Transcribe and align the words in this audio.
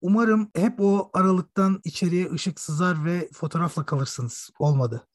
Umarım 0.00 0.50
hep 0.56 0.80
o 0.80 1.10
aralıktan 1.14 1.80
içeriye 1.84 2.30
ışık 2.32 2.60
sızar 2.60 3.04
ve 3.04 3.28
fotoğrafla 3.32 3.84
kalırsınız. 3.84 4.50
Olmadı. 4.58 5.06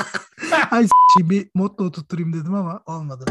Ay 0.70 0.88
bir 1.18 1.50
motto 1.54 1.90
tutturayım 1.90 2.32
dedim 2.32 2.54
ama 2.54 2.82
olmadı. 2.86 3.24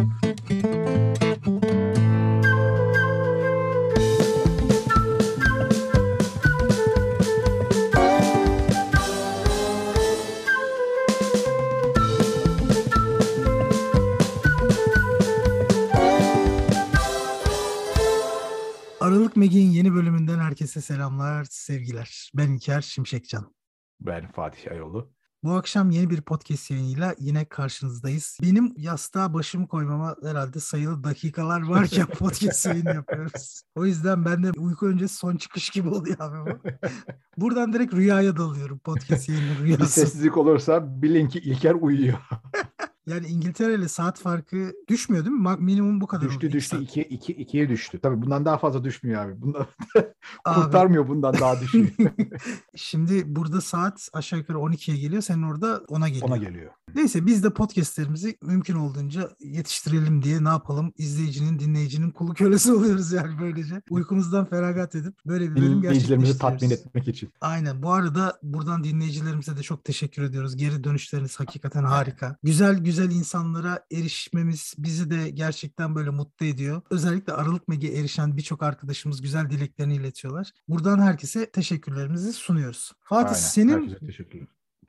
Aralık 19.30 19.38
Megi'nin 19.38 19.72
yeni 19.72 19.94
bölümünden 19.94 20.40
herkese 20.40 20.82
selamlar, 20.82 21.46
sevgiler. 21.50 22.32
Ben 22.36 22.52
İlker 22.52 22.82
Şimşekcan. 22.82 23.54
Ben 24.00 24.32
Fatih 24.32 24.72
Ayolu. 24.72 25.12
Bu 25.44 25.54
akşam 25.54 25.92
yeni 25.92 26.10
bir 26.10 26.22
podcast 26.22 26.72
yayınıyla 26.72 27.16
yine 27.20 27.46
karşınızdayız. 27.46 28.38
Benim 28.42 28.74
yastığa 28.78 29.34
başımı 29.34 29.68
koymama 29.68 30.16
herhalde 30.24 30.60
sayılı 30.60 31.04
dakikalar 31.04 31.62
varken 31.62 32.06
podcast 32.20 32.66
yayını 32.66 32.94
yapıyoruz. 32.94 33.62
O 33.76 33.86
yüzden 33.86 34.26
ben 34.26 34.44
de 34.44 34.52
uyku 34.58 34.88
öncesi 34.88 35.16
son 35.16 35.36
çıkış 35.36 35.70
gibi 35.70 35.90
oluyor 35.90 36.18
abi 36.20 36.52
bu. 36.52 36.70
Buradan 37.38 37.74
direkt 37.74 37.94
rüyaya 37.94 38.38
dalıyorum 38.38 38.80
podcast 38.80 39.30
yayını 39.30 39.60
rüyası. 39.60 39.82
Bir 39.82 39.88
sessizlik 39.88 40.38
olursa 40.38 41.02
bilin 41.02 41.28
ki 41.28 41.40
İlker 41.40 41.74
uyuyor. 41.74 42.18
Yani 43.08 43.28
İngiltere 43.28 43.74
ile 43.76 43.88
saat 43.88 44.20
farkı 44.20 44.74
düşmüyor 44.88 45.26
değil 45.26 45.36
mi? 45.36 45.50
Minimum 45.60 46.02
bu 46.02 46.08
kadar 46.08 46.28
düştü 46.30 46.48
oldu. 46.48 46.54
düştü 46.56 46.78
İki 46.82 47.02
iki, 47.02 47.16
iki, 47.16 47.34
ikiye 47.34 47.70
düştü. 47.70 48.00
Tabii 48.00 48.22
bundan 48.22 48.46
daha 48.46 48.58
fazla 48.58 48.84
düşmüyor 48.84 49.26
abi. 49.26 49.42
Bundan 49.42 49.66
Abi. 50.46 50.62
kurtarmıyor 50.64 51.08
bundan 51.08 51.34
daha 51.34 51.62
düşüyor. 51.62 51.88
Şimdi 52.76 53.36
burada 53.36 53.62
saat 53.62 54.10
aşağı 54.14 54.40
yukarı 54.40 54.58
12'ye 54.58 54.98
geliyor. 54.98 55.22
Senin 55.22 55.44
orada 55.44 55.76
10'a 55.76 56.08
geliyor. 56.08 56.28
Ona 56.28 56.38
geliyor. 56.38 56.72
Neyse 56.96 57.26
biz 57.26 57.44
de 57.44 57.50
podcastlerimizi 57.50 58.38
mümkün 58.42 58.76
olduğunca 58.76 59.30
yetiştirelim 59.40 60.22
diye 60.22 60.44
ne 60.44 60.48
yapalım? 60.50 60.94
İzleyicinin, 60.98 61.60
dinleyicinin 61.60 62.12
kulu 62.12 62.34
kölesi 62.34 62.74
oluyoruz 62.74 63.12
yani 63.12 63.36
böylece. 63.42 63.82
Uykumuzdan 63.90 64.46
feragat 64.46 64.96
edip 64.96 65.14
böyle 65.26 65.52
bir 65.52 65.56
bölüm 65.56 65.84
Dinleyicilerimizi 65.84 66.38
tatmin 66.38 66.70
etmek 66.70 67.08
için. 67.08 67.34
Aynen. 67.42 67.84
Bu 67.84 67.94
arada 67.94 68.40
buradan 68.44 68.84
dinleyicilerimize 68.84 69.58
de 69.58 69.64
çok 69.64 69.84
teşekkür 69.84 70.24
ediyoruz. 70.24 70.56
Geri 70.56 70.84
dönüşleriniz 70.84 71.40
hakikaten 71.40 71.84
harika. 71.84 72.36
Güzel 72.44 72.78
güzel 72.90 73.12
insanlara 73.12 73.86
erişmemiz 73.92 74.74
bizi 74.78 75.12
de 75.12 75.30
gerçekten 75.30 75.96
böyle 75.96 76.10
mutlu 76.10 76.46
ediyor. 76.46 76.82
Özellikle 76.90 77.34
Aralık 77.34 77.68
Meg'e 77.68 77.88
erişen 77.88 78.38
birçok 78.38 78.64
arkadaşımız 78.64 79.22
güzel 79.22 79.50
dileklerini 79.50 79.96
iletiyorlar. 79.96 80.52
Buradan 80.68 81.02
herkese 81.02 81.52
teşekkürlerimizi 81.52 82.34
sunuyoruz. 82.34 82.92
Fatih 83.04 83.28
Aynen. 83.28 83.40
senin. 83.40 83.98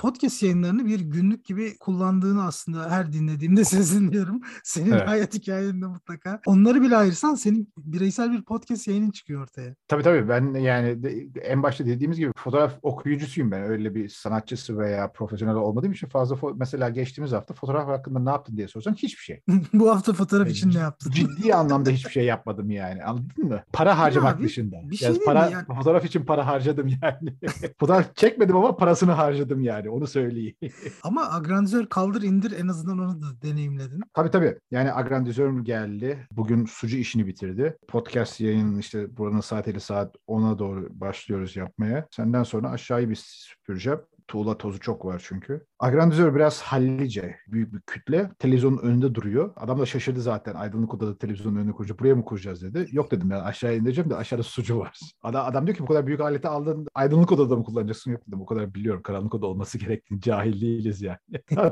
Podcast 0.01 0.43
yayınlarını 0.43 0.87
bir 0.87 1.01
günlük 1.01 1.45
gibi 1.45 1.79
kullandığını 1.79 2.45
aslında 2.47 2.91
her 2.91 3.13
dinlediğimde 3.13 3.65
sezinliyorum. 3.75 4.41
Senin 4.65 4.93
Evet. 4.93 5.09
hayat 5.09 5.35
hikayende 5.35 5.87
mutlaka. 5.87 6.41
Onları 6.47 6.83
bile 6.83 6.97
ayırsan 6.97 7.35
senin 7.35 7.73
bireysel 7.79 8.33
bir 8.33 8.43
podcast 8.43 8.89
yayının 8.89 9.11
çıkıyor 9.11 9.43
ortaya. 9.43 9.75
Tabii 9.89 10.03
tabii 10.03 10.29
ben 10.29 10.55
yani 10.55 11.03
de- 11.03 11.41
en 11.43 11.63
başta 11.63 11.87
dediğimiz 11.87 12.19
gibi 12.19 12.33
fotoğraf 12.37 12.73
okuyucusuyum 12.83 13.51
ben. 13.51 13.63
Öyle 13.63 13.95
bir 13.95 14.09
sanatçısı 14.09 14.79
veya 14.79 15.13
profesyonel 15.13 15.55
olmadığım 15.57 15.93
için 15.93 16.09
fazla 16.09 16.37
fo- 16.37 16.55
mesela 16.59 16.89
geçtiğimiz 16.89 17.33
hafta 17.33 17.55
fotoğraf 17.55 17.89
hakkında 17.89 18.19
ne 18.19 18.31
yaptın 18.31 18.57
diye 18.57 18.69
sorsan 18.69 18.95
hiçbir 18.95 19.23
şey. 19.23 19.41
Bu 19.75 19.91
hafta 19.91 20.13
fotoğraf 20.13 20.47
Yani 20.47 20.53
için 20.57 20.71
ne 20.75 20.79
yaptın? 20.79 21.11
Ciddi 21.11 21.55
anlamda 21.55 21.91
hiçbir 21.91 22.11
şey 22.11 22.25
yapmadım 22.25 22.71
yani. 22.71 23.05
Anladın 23.05 23.45
mı? 23.49 23.63
Para 23.73 23.99
harcamak 23.99 24.37
abi, 24.37 24.45
dışında. 24.45 24.77
bir 24.91 24.97
şey 24.97 25.09
Yani 25.09 25.19
para, 25.25 25.49
yani? 25.51 25.67
Fotoğraf 25.67 26.05
için 26.05 26.25
para 26.25 26.47
harcadım 26.47 26.89
yani. 27.03 27.35
fotoğraf 27.81 28.17
çekmedim 28.17 28.57
ama 28.57 28.77
parasını 28.77 29.13
harcadım 29.13 29.61
yani. 29.63 29.90
Onu 29.91 30.07
söyleyeyim. 30.07 30.55
Ama 31.03 31.31
agrandizör 31.31 31.87
kaldır 31.87 32.23
indir 32.23 32.53
en 32.59 32.69
azından 32.69 32.99
onu 32.99 33.21
da 33.23 33.43
deneyimledin. 33.43 34.01
tabii 34.15 34.31
tabii. 34.31 34.59
Yani 34.71 34.93
agrandizörüm 34.93 35.65
geldi. 35.65 36.27
Bugün 36.33 36.67
sucu 36.67 36.97
işini 36.97 37.27
bitirdi. 37.27 37.77
Podcast 37.89 38.41
yayının 38.41 38.79
işte 38.79 39.17
buranın 39.17 39.41
saatiyle 39.41 39.81
saat 39.81 40.17
10'a 40.29 40.59
doğru 40.59 40.89
başlıyoruz 40.91 41.57
yapmaya. 41.57 42.07
Senden 42.11 42.43
sonra 42.43 42.71
aşağıyı 42.71 43.11
bir 43.11 43.21
süpüreceğim. 43.25 44.01
Tuğla 44.29 44.59
tozu 44.59 44.81
çok 44.81 45.05
var 45.05 45.23
çünkü. 45.27 45.67
Agrandizör 45.81 46.35
biraz 46.35 46.63
hallice, 46.63 47.37
büyük 47.49 47.73
bir 47.73 47.81
kütle. 47.81 48.31
Televizyonun 48.39 48.79
önünde 48.79 49.15
duruyor. 49.15 49.53
Adam 49.57 49.81
da 49.81 49.87
şaşırdı 49.87 50.21
zaten. 50.21 50.55
Aydınlık 50.55 50.95
odada 50.95 51.19
televizyonun 51.19 51.57
önüne 51.57 51.73
kuracak. 51.73 52.01
Buraya 52.01 52.15
mı 52.15 52.25
kuracağız 52.25 52.63
dedi. 52.63 52.87
Yok 52.93 53.11
dedim 53.11 53.31
ben 53.31 53.41
aşağıya 53.41 53.79
indireceğim 53.79 54.11
de 54.11 54.17
aşağıda 54.17 54.43
sucu 54.43 54.79
var. 54.79 54.99
Adam, 55.23 55.47
adam 55.47 55.67
diyor 55.67 55.77
ki 55.77 55.83
bu 55.83 55.87
kadar 55.87 56.07
büyük 56.07 56.21
aleti 56.21 56.49
aldın 56.49 56.87
aydınlık 56.95 57.33
odada 57.33 57.57
mı 57.57 57.65
kullanacaksın? 57.65 58.11
Yok 58.11 58.27
dedim 58.29 58.41
o 58.41 58.47
kadar 58.47 58.75
biliyorum. 58.75 59.03
Karanlık 59.03 59.35
oda 59.35 59.47
olması 59.47 59.79
gerektiğini 59.79 60.21
cahil 60.21 60.61
değiliz 60.61 61.03
yani. 61.03 61.19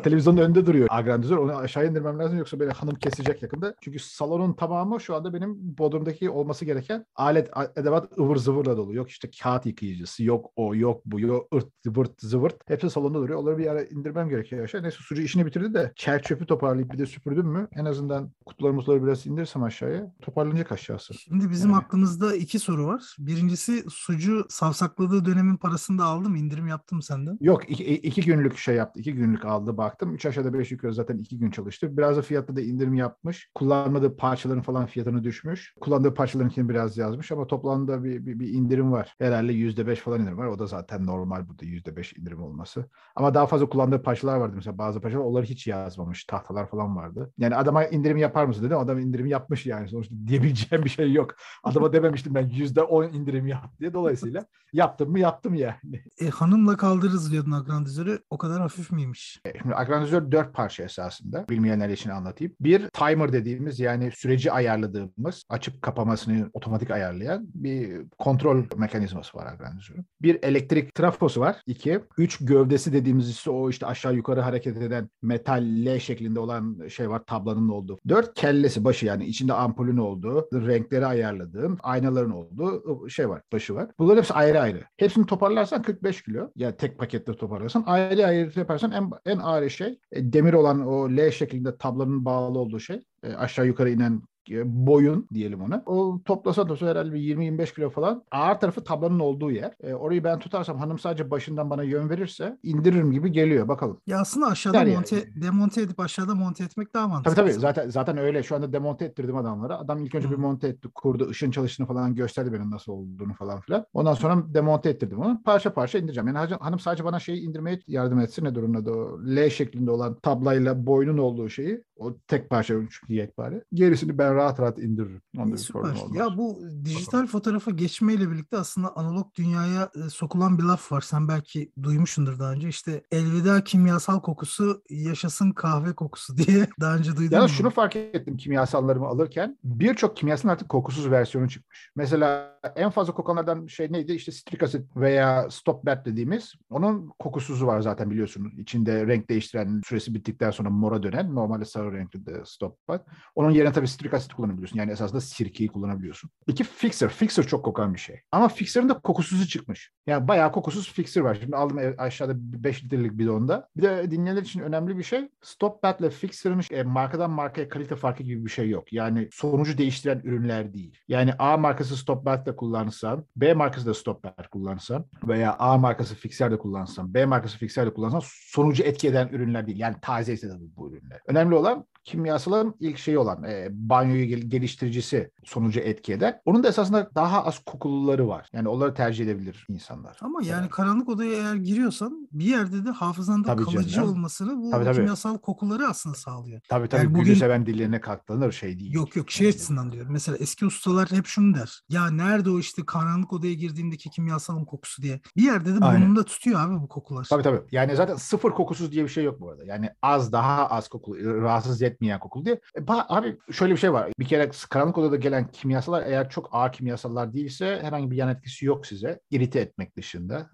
Televizyonun 0.02 0.38
önünde 0.38 0.66
duruyor 0.66 0.88
agrandizör. 0.90 1.36
Onu 1.36 1.56
aşağıya 1.56 1.90
indirmem 1.90 2.18
lazım 2.18 2.38
yoksa 2.38 2.60
beni 2.60 2.70
hanım 2.70 2.94
kesecek 2.94 3.42
yakında. 3.42 3.74
Çünkü 3.80 3.98
salonun 3.98 4.52
tamamı 4.52 5.00
şu 5.00 5.14
anda 5.14 5.34
benim 5.34 5.54
bodrumdaki 5.78 6.30
olması 6.30 6.64
gereken 6.64 7.04
alet 7.14 7.50
edevat 7.76 8.18
ıvır 8.18 8.36
zıvırla 8.36 8.76
dolu. 8.76 8.94
Yok 8.94 9.10
işte 9.10 9.30
kağıt 9.42 9.66
yıkayıcısı, 9.66 10.24
yok 10.24 10.50
o, 10.56 10.74
yok 10.74 11.02
bu, 11.06 11.20
yok 11.20 11.48
ırt 11.54 11.68
zıvırt 11.84 12.20
zıvırt. 12.20 12.56
Hepsi 12.66 12.90
salonda 12.90 13.18
duruyor. 13.18 13.38
Onları 13.38 13.58
bir 13.58 13.66
ara 13.66 13.82
indirmem 13.98 14.28
gerekiyor 14.28 14.64
aşağı. 14.64 14.82
Neyse 14.82 14.96
sucu 15.00 15.22
işini 15.22 15.46
bitirdi 15.46 15.74
de 15.74 15.92
çer 15.96 16.22
çöpü 16.22 16.46
toparlayıp 16.46 16.92
bir 16.92 16.98
de 16.98 17.06
süpürdüm 17.06 17.46
mü 17.46 17.68
en 17.72 17.84
azından 17.84 18.30
kutuları 18.46 18.72
mutuları 18.72 19.04
biraz 19.04 19.26
indirsem 19.26 19.62
aşağıya 19.62 20.12
toparlanacak 20.22 20.72
aşağısı. 20.72 21.14
Şimdi 21.14 21.50
bizim 21.50 21.70
Yani. 21.70 21.78
aklımızda 21.78 22.36
iki 22.36 22.58
soru 22.58 22.86
var. 22.86 23.16
Birincisi 23.18 23.84
sucu 23.90 24.46
savsakladığı 24.48 25.24
dönemin 25.24 25.56
parasını 25.56 25.98
da 25.98 26.04
aldı 26.04 26.28
mı? 26.28 26.38
İndirim 26.38 26.66
yaptı 26.66 26.94
mı 26.94 27.02
senden? 27.02 27.38
Yok 27.40 27.70
iki, 27.70 27.84
iki 27.84 28.22
günlük 28.22 28.56
şey 28.58 28.74
yaptı. 28.74 29.00
iki 29.00 29.14
günlük 29.14 29.44
aldı 29.44 29.76
baktım. 29.76 30.14
Üç 30.14 30.26
aşağıda 30.26 30.52
beş 30.52 30.70
yukarı 30.72 30.94
zaten 30.94 31.18
iki 31.18 31.38
gün 31.38 31.50
çalıştı. 31.50 31.96
Biraz 31.96 32.16
da 32.16 32.22
fiyatta 32.22 32.56
da 32.56 32.60
indirim 32.60 32.94
yapmış. 32.94 33.50
Kullanmadığı 33.54 34.16
parçaların 34.16 34.62
falan 34.62 34.86
fiyatını 34.86 35.24
düşmüş. 35.24 35.74
Kullandığı 35.80 36.14
parçalarınkini 36.14 36.68
biraz 36.68 36.98
yazmış 36.98 37.32
ama 37.32 37.46
toplamda 37.46 38.04
bir, 38.04 38.26
bir, 38.26 38.38
bir 38.38 38.48
indirim 38.48 38.92
var. 38.92 39.14
Herhalde 39.18 39.52
yüzde 39.52 39.86
beş 39.86 39.98
falan 40.00 40.20
indirim 40.20 40.38
var. 40.38 40.46
O 40.46 40.58
da 40.58 40.66
zaten 40.66 41.06
normal 41.06 41.48
burada 41.48 41.64
yüzde 41.64 41.96
beş 41.96 42.12
indirim 42.12 42.42
olması. 42.42 42.84
Ama 43.16 43.34
daha 43.34 43.46
fazla 43.46 43.66
kullandığı 43.88 44.02
parçalar 44.02 44.36
vardı. 44.36 44.52
Mesela 44.56 44.78
bazı 44.78 45.00
parçalar 45.00 45.24
onları 45.24 45.44
hiç 45.44 45.66
yazmamış. 45.66 46.24
Tahtalar 46.24 46.70
falan 46.70 46.96
vardı. 46.96 47.32
Yani 47.38 47.56
adama 47.56 47.84
indirim 47.84 48.16
yapar 48.16 48.44
mısın 48.44 48.64
dedi. 48.64 48.74
Adam 48.74 48.98
indirim 48.98 49.26
yapmış 49.26 49.66
yani. 49.66 49.88
Sonuçta 49.88 50.14
diyebileceğim 50.26 50.84
bir 50.84 50.90
şey 50.90 51.12
yok. 51.12 51.34
Adama 51.64 51.92
dememiştim 51.92 52.34
ben 52.34 52.48
yüzde 52.48 52.82
on 52.82 53.04
indirim 53.04 53.46
yap 53.46 53.80
diye. 53.80 53.94
Dolayısıyla 53.94 54.46
yaptım 54.72 55.10
mı 55.10 55.18
yaptım 55.18 55.54
yani. 55.54 56.02
E, 56.20 56.28
hanımla 56.28 56.76
kaldırırız 56.76 57.32
diyordun 57.32 57.52
agrandizörü. 57.52 58.18
O 58.30 58.38
kadar 58.38 58.60
hafif 58.60 58.92
miymiş? 58.92 59.40
E, 59.44 59.58
Şimdi 59.62 59.74
agrandizör 59.74 60.32
dört 60.32 60.54
parça 60.54 60.84
esasında. 60.84 61.48
Bilmeyenler 61.48 61.88
için 61.88 62.10
anlatayım. 62.10 62.52
Bir 62.60 62.88
timer 62.88 63.32
dediğimiz 63.32 63.80
yani 63.80 64.10
süreci 64.14 64.52
ayarladığımız, 64.52 65.44
açıp 65.48 65.82
kapamasını 65.82 66.50
otomatik 66.52 66.90
ayarlayan 66.90 67.46
bir 67.54 68.02
kontrol 68.18 68.64
mekanizması 68.76 69.38
var 69.38 69.46
agrandizörün. 69.52 70.06
Bir 70.22 70.38
elektrik 70.42 70.94
trafosu 70.94 71.40
var. 71.40 71.56
İki. 71.66 72.00
Üç 72.18 72.38
gövdesi 72.38 72.92
dediğimiz 72.92 73.28
ise 73.30 73.50
o 73.50 73.70
işte 73.70 73.77
aşağı 73.86 74.14
yukarı 74.14 74.40
hareket 74.40 74.76
eden 74.76 75.08
metal 75.22 75.62
L 75.62 75.98
şeklinde 75.98 76.40
olan 76.40 76.88
şey 76.88 77.10
var 77.10 77.22
tablanın 77.26 77.68
olduğu. 77.68 77.98
Dört 78.08 78.34
kellesi 78.34 78.84
başı 78.84 79.06
yani 79.06 79.24
içinde 79.24 79.52
ampulün 79.52 79.96
olduğu, 79.96 80.48
renkleri 80.52 81.06
ayarladığın, 81.06 81.78
aynaların 81.82 82.30
olduğu 82.30 83.08
şey 83.08 83.28
var, 83.28 83.42
başı 83.52 83.74
var. 83.74 83.90
Bunların 83.98 84.18
hepsi 84.18 84.34
ayrı 84.34 84.60
ayrı. 84.60 84.80
Hepsini 84.96 85.26
toparlarsan 85.26 85.82
45 85.82 86.22
kilo. 86.22 86.50
Yani 86.56 86.76
tek 86.76 86.98
pakette 86.98 87.36
toparlarsan. 87.36 87.84
Ayrı 87.86 88.26
ayrı 88.26 88.58
yaparsan 88.58 88.92
en, 88.92 89.10
en 89.26 89.38
ağır 89.38 89.68
şey 89.68 89.98
e, 90.12 90.32
demir 90.32 90.52
olan 90.52 90.86
o 90.86 91.10
L 91.10 91.30
şeklinde 91.30 91.76
tablanın 91.76 92.24
bağlı 92.24 92.58
olduğu 92.58 92.80
şey. 92.80 93.02
E, 93.22 93.34
aşağı 93.34 93.66
yukarı 93.66 93.90
inen 93.90 94.22
boyun 94.64 95.26
diyelim 95.34 95.62
ona. 95.62 95.82
O 95.86 96.20
toplasa 96.24 96.62
toplasa 96.66 96.86
herhalde 96.92 97.14
bir 97.14 97.36
20-25 97.36 97.74
kilo 97.74 97.90
falan. 97.90 98.22
Ağır 98.30 98.54
tarafı 98.54 98.84
tablanın 98.84 99.18
olduğu 99.20 99.50
yer. 99.50 99.72
E, 99.82 99.94
orayı 99.94 100.24
ben 100.24 100.38
tutarsam 100.38 100.78
hanım 100.78 100.98
sadece 100.98 101.30
başından 101.30 101.70
bana 101.70 101.82
yön 101.82 102.10
verirse 102.10 102.58
indiririm 102.62 103.12
gibi 103.12 103.32
geliyor 103.32 103.68
bakalım. 103.68 104.00
Ya 104.06 104.20
aslında 104.20 104.46
aşağıda 104.46 104.78
Yani- 104.78 104.94
monte, 104.94 105.16
demonte 105.42 105.82
edip 105.82 106.00
aşağıda 106.00 106.34
monte 106.34 106.64
etmek 106.64 106.94
daha 106.94 107.08
mantıklı. 107.08 107.36
Tabii 107.36 107.50
tabii 107.50 107.60
zaten 107.60 107.88
zaten 107.90 108.18
öyle. 108.18 108.42
Şu 108.42 108.56
anda 108.56 108.72
demonte 108.72 109.04
ettirdim 109.04 109.36
adamlara. 109.36 109.78
Adam 109.78 110.04
ilk 110.04 110.14
önce 110.14 110.26
Hı. 110.28 110.30
bir 110.32 110.36
monte 110.36 110.68
etti, 110.68 110.88
kurdu, 110.94 111.28
ışın 111.30 111.50
çalışını 111.50 111.86
falan 111.86 112.14
gösterdi 112.14 112.52
benim 112.52 112.70
nasıl 112.70 112.92
olduğunu 112.92 113.34
falan 113.34 113.60
filan. 113.60 113.84
Ondan 113.92 114.14
sonra 114.14 114.42
demonte 114.54 114.90
ettirdim 114.90 115.18
onu. 115.18 115.42
Parça 115.44 115.74
parça 115.74 115.98
indireceğim. 115.98 116.26
Yani 116.28 116.54
hanım 116.60 116.78
sadece 116.78 117.04
bana 117.04 117.18
şeyi 117.20 117.40
indirmeye 117.40 117.80
yardım 117.86 118.18
etsin. 118.20 118.44
Ne 118.44 118.54
durumda 118.54 118.86
da 118.86 118.92
o 118.92 119.18
L 119.26 119.50
şeklinde 119.50 119.90
olan 119.90 120.14
tablayla 120.22 120.86
boynun 120.86 121.18
olduğu 121.18 121.48
şeyi 121.48 121.82
o 121.96 122.16
tek 122.28 122.50
parça 122.50 122.74
çünkü 122.90 123.14
yekpare. 123.14 123.64
Gerisini 123.74 124.18
ben 124.18 124.34
rahat 124.38 124.60
rahat 124.60 124.78
indiririm. 124.78 125.22
Onda 125.38 125.52
bir 125.52 125.58
Süper. 125.58 125.80
olmaz. 125.80 126.14
Ya 126.14 126.36
bu 126.36 126.58
dijital 126.84 127.26
fotoğrafa 127.26 127.70
geçmeyle 127.70 128.30
birlikte 128.30 128.56
aslında 128.58 128.96
analog 128.96 129.34
dünyaya 129.34 129.90
e, 130.06 130.10
sokulan 130.10 130.58
bir 130.58 130.62
laf 130.62 130.92
var. 130.92 131.00
Sen 131.00 131.28
belki 131.28 131.72
duymuşsundur 131.82 132.38
daha 132.38 132.52
önce. 132.52 132.68
İşte 132.68 133.02
elveda 133.10 133.64
kimyasal 133.64 134.20
kokusu, 134.20 134.82
yaşasın 134.90 135.50
kahve 135.50 135.94
kokusu 135.94 136.36
diye 136.36 136.68
daha 136.80 136.96
önce 136.96 137.16
duydun 137.16 137.36
Ya 137.36 137.48
şunu 137.48 137.70
fark 137.70 137.96
ettim 137.96 138.36
kimyasallarımı 138.36 139.06
alırken 139.06 139.58
birçok 139.64 140.16
kimyasalın 140.16 140.52
artık 140.52 140.68
kokusuz 140.68 141.10
versiyonu 141.10 141.48
çıkmış. 141.48 141.90
Mesela 141.96 142.57
en 142.76 142.90
fazla 142.90 143.14
kokanlardan 143.14 143.66
şey 143.66 143.92
neydi? 143.92 144.12
İşte 144.12 144.32
citric 144.32 144.64
acid 144.64 144.82
veya 144.96 145.50
stop 145.50 145.86
bat 145.86 146.06
dediğimiz. 146.06 146.54
Onun 146.70 147.12
kokusuzu 147.18 147.66
var 147.66 147.80
zaten 147.80 148.10
biliyorsunuz. 148.10 148.58
İçinde 148.58 149.06
renk 149.06 149.28
değiştiren 149.28 149.80
süresi 149.86 150.14
bittikten 150.14 150.50
sonra 150.50 150.70
mora 150.70 151.02
dönen. 151.02 151.34
Normalde 151.34 151.64
sarı 151.64 151.92
renkli 151.92 152.26
de 152.26 152.42
stop 152.44 152.88
bat. 152.88 153.06
Onun 153.34 153.50
yerine 153.50 153.72
tabii 153.72 153.86
citric 153.86 154.16
acid 154.16 154.30
kullanabiliyorsun. 154.30 154.78
Yani 154.78 154.92
esasında 154.92 155.20
sirkeyi 155.20 155.68
kullanabiliyorsun. 155.68 156.30
İki 156.46 156.64
fixer. 156.64 157.08
Fixer 157.08 157.46
çok 157.46 157.64
kokan 157.64 157.94
bir 157.94 158.00
şey. 158.00 158.20
Ama 158.32 158.48
fixer'ın 158.48 158.88
da 158.88 158.98
kokusuzu 158.98 159.48
çıkmış. 159.48 159.92
Yani 160.06 160.28
bayağı 160.28 160.52
kokusuz 160.52 160.92
fixer 160.92 161.20
var. 161.20 161.38
Şimdi 161.40 161.56
aldım 161.56 161.94
aşağıda 161.98 162.32
5 162.36 162.84
litrelik 162.84 163.12
bidonda. 163.12 163.68
Bir 163.76 163.82
de 163.82 164.10
dinleyenler 164.10 164.42
için 164.42 164.60
önemli 164.60 164.98
bir 164.98 165.02
şey. 165.02 165.28
Stop 165.42 165.82
bat 165.82 166.00
ile 166.00 166.10
fixer'ın 166.10 166.62
e, 166.70 166.82
markadan 166.82 167.30
markaya 167.30 167.68
kalite 167.68 167.96
farkı 167.96 168.22
gibi 168.22 168.44
bir 168.44 168.50
şey 168.50 168.68
yok. 168.68 168.92
Yani 168.92 169.28
sonucu 169.32 169.78
değiştiren 169.78 170.20
ürünler 170.24 170.74
değil. 170.74 170.98
Yani 171.08 171.32
A 171.38 171.56
markası 171.56 171.96
stop 171.96 172.24
bat 172.24 172.46
de 172.46 172.56
kullanırsan, 172.58 173.24
B 173.36 173.54
markası 173.54 173.86
da 173.86 173.94
stop 173.94 174.24
bat 174.24 174.48
kullanırsan 174.48 175.04
veya 175.24 175.56
A 175.58 175.78
markası 175.78 176.14
fixer 176.14 176.50
de 176.50 176.58
kullansan, 176.58 177.14
B 177.14 177.26
markası 177.26 177.58
fixer 177.58 177.86
de 177.86 177.94
kullansan 177.94 178.22
sonucu 178.24 178.82
etki 178.82 179.08
eden 179.08 179.28
ürünler 179.28 179.66
değil. 179.66 179.78
Yani 179.78 179.96
taze 180.02 180.32
ise 180.32 180.48
de 180.48 180.54
bu 180.76 180.90
ürünler. 180.92 181.20
Önemli 181.26 181.54
olan 181.54 181.86
kimyasalın 182.04 182.74
ilk 182.80 182.98
şeyi 182.98 183.18
olan 183.18 183.44
e, 183.44 183.68
banyoyu 183.70 184.26
geliştiricisi 184.26 185.30
sonucu 185.44 185.80
etki 185.80 186.12
eder. 186.12 186.40
Onun 186.44 186.64
da 186.64 186.68
esasında 186.68 187.10
daha 187.14 187.44
az 187.44 187.58
kokuluları 187.58 188.28
var. 188.28 188.48
Yani 188.52 188.68
onları 188.68 188.94
tercih 188.94 189.24
edebilir 189.24 189.66
insanlar. 189.68 190.16
Ama 190.20 190.42
yani 190.42 190.60
evet. 190.60 190.70
karanlık 190.70 191.08
odaya 191.08 191.32
eğer 191.32 191.54
giriyorsan 191.54 192.28
bir 192.32 192.44
yerde 192.44 192.84
de 192.84 192.90
hafızanda 192.90 193.46
tabii 193.46 193.64
kalıcı 193.64 193.88
canım. 193.88 194.08
olmasını 194.08 194.56
bu 194.56 194.70
tabii, 194.70 194.84
tabii. 194.84 194.96
kimyasal 194.96 195.38
kokuları 195.38 195.86
aslında 195.88 196.16
sağlıyor. 196.16 196.60
Tabii 196.68 196.88
tabii. 196.88 197.02
Yani 197.02 197.14
bugün 197.14 197.34
seven 197.34 197.66
dillerine 197.66 198.00
katlanır 198.00 198.52
şey 198.52 198.78
değil. 198.78 198.92
Yok 198.92 199.16
yok 199.16 199.30
şey 199.30 199.46
yani. 199.46 199.54
açısından 199.54 199.92
diyorum. 199.92 200.12
Mesela 200.12 200.38
eski 200.38 200.66
ustalar 200.66 201.10
hep 201.10 201.26
şunu 201.26 201.54
der. 201.54 201.80
Ya 201.88 202.10
nerede 202.10 202.50
o 202.50 202.58
işte 202.58 202.82
karanlık 202.86 203.32
odaya 203.32 203.54
girdiğimdeki 203.54 204.10
kimyasalın 204.10 204.64
kokusu 204.64 205.02
diye. 205.02 205.20
Bir 205.36 205.42
yerde 205.42 205.74
de 205.74 205.80
burnunda 205.80 206.24
tutuyor 206.24 206.60
abi 206.60 206.82
bu 206.82 206.88
kokular. 206.88 207.26
Tabii 207.30 207.42
tabii. 207.42 207.60
Yani 207.72 207.96
zaten 207.96 208.16
sıfır 208.16 208.50
kokusuz 208.50 208.92
diye 208.92 209.04
bir 209.04 209.08
şey 209.08 209.24
yok 209.24 209.40
bu 209.40 209.50
arada. 209.50 209.64
Yani 209.64 209.90
az 210.02 210.32
daha 210.32 210.66
az 210.66 210.88
kokulu, 210.88 211.42
rahatsız 211.42 211.82
etmeyen 211.88 212.20
kokulu 212.20 212.44
diye. 212.44 212.60
E, 212.76 212.80
abi 212.88 213.36
şöyle 213.52 213.72
bir 213.72 213.78
şey 213.78 213.92
var. 213.92 214.12
Bir 214.18 214.24
kere 214.24 214.50
karanlık 214.70 214.98
odada 214.98 215.16
gelen 215.16 215.48
kimyasallar 215.48 216.06
eğer 216.06 216.30
çok 216.30 216.48
ağır 216.52 216.72
kimyasallar 216.72 217.34
değilse 217.34 217.78
herhangi 217.82 218.10
bir 218.10 218.16
yan 218.16 218.28
etkisi 218.28 218.66
yok 218.66 218.86
size. 218.86 219.20
İrite 219.30 219.60
etmek 219.60 219.96
dışında 219.96 220.50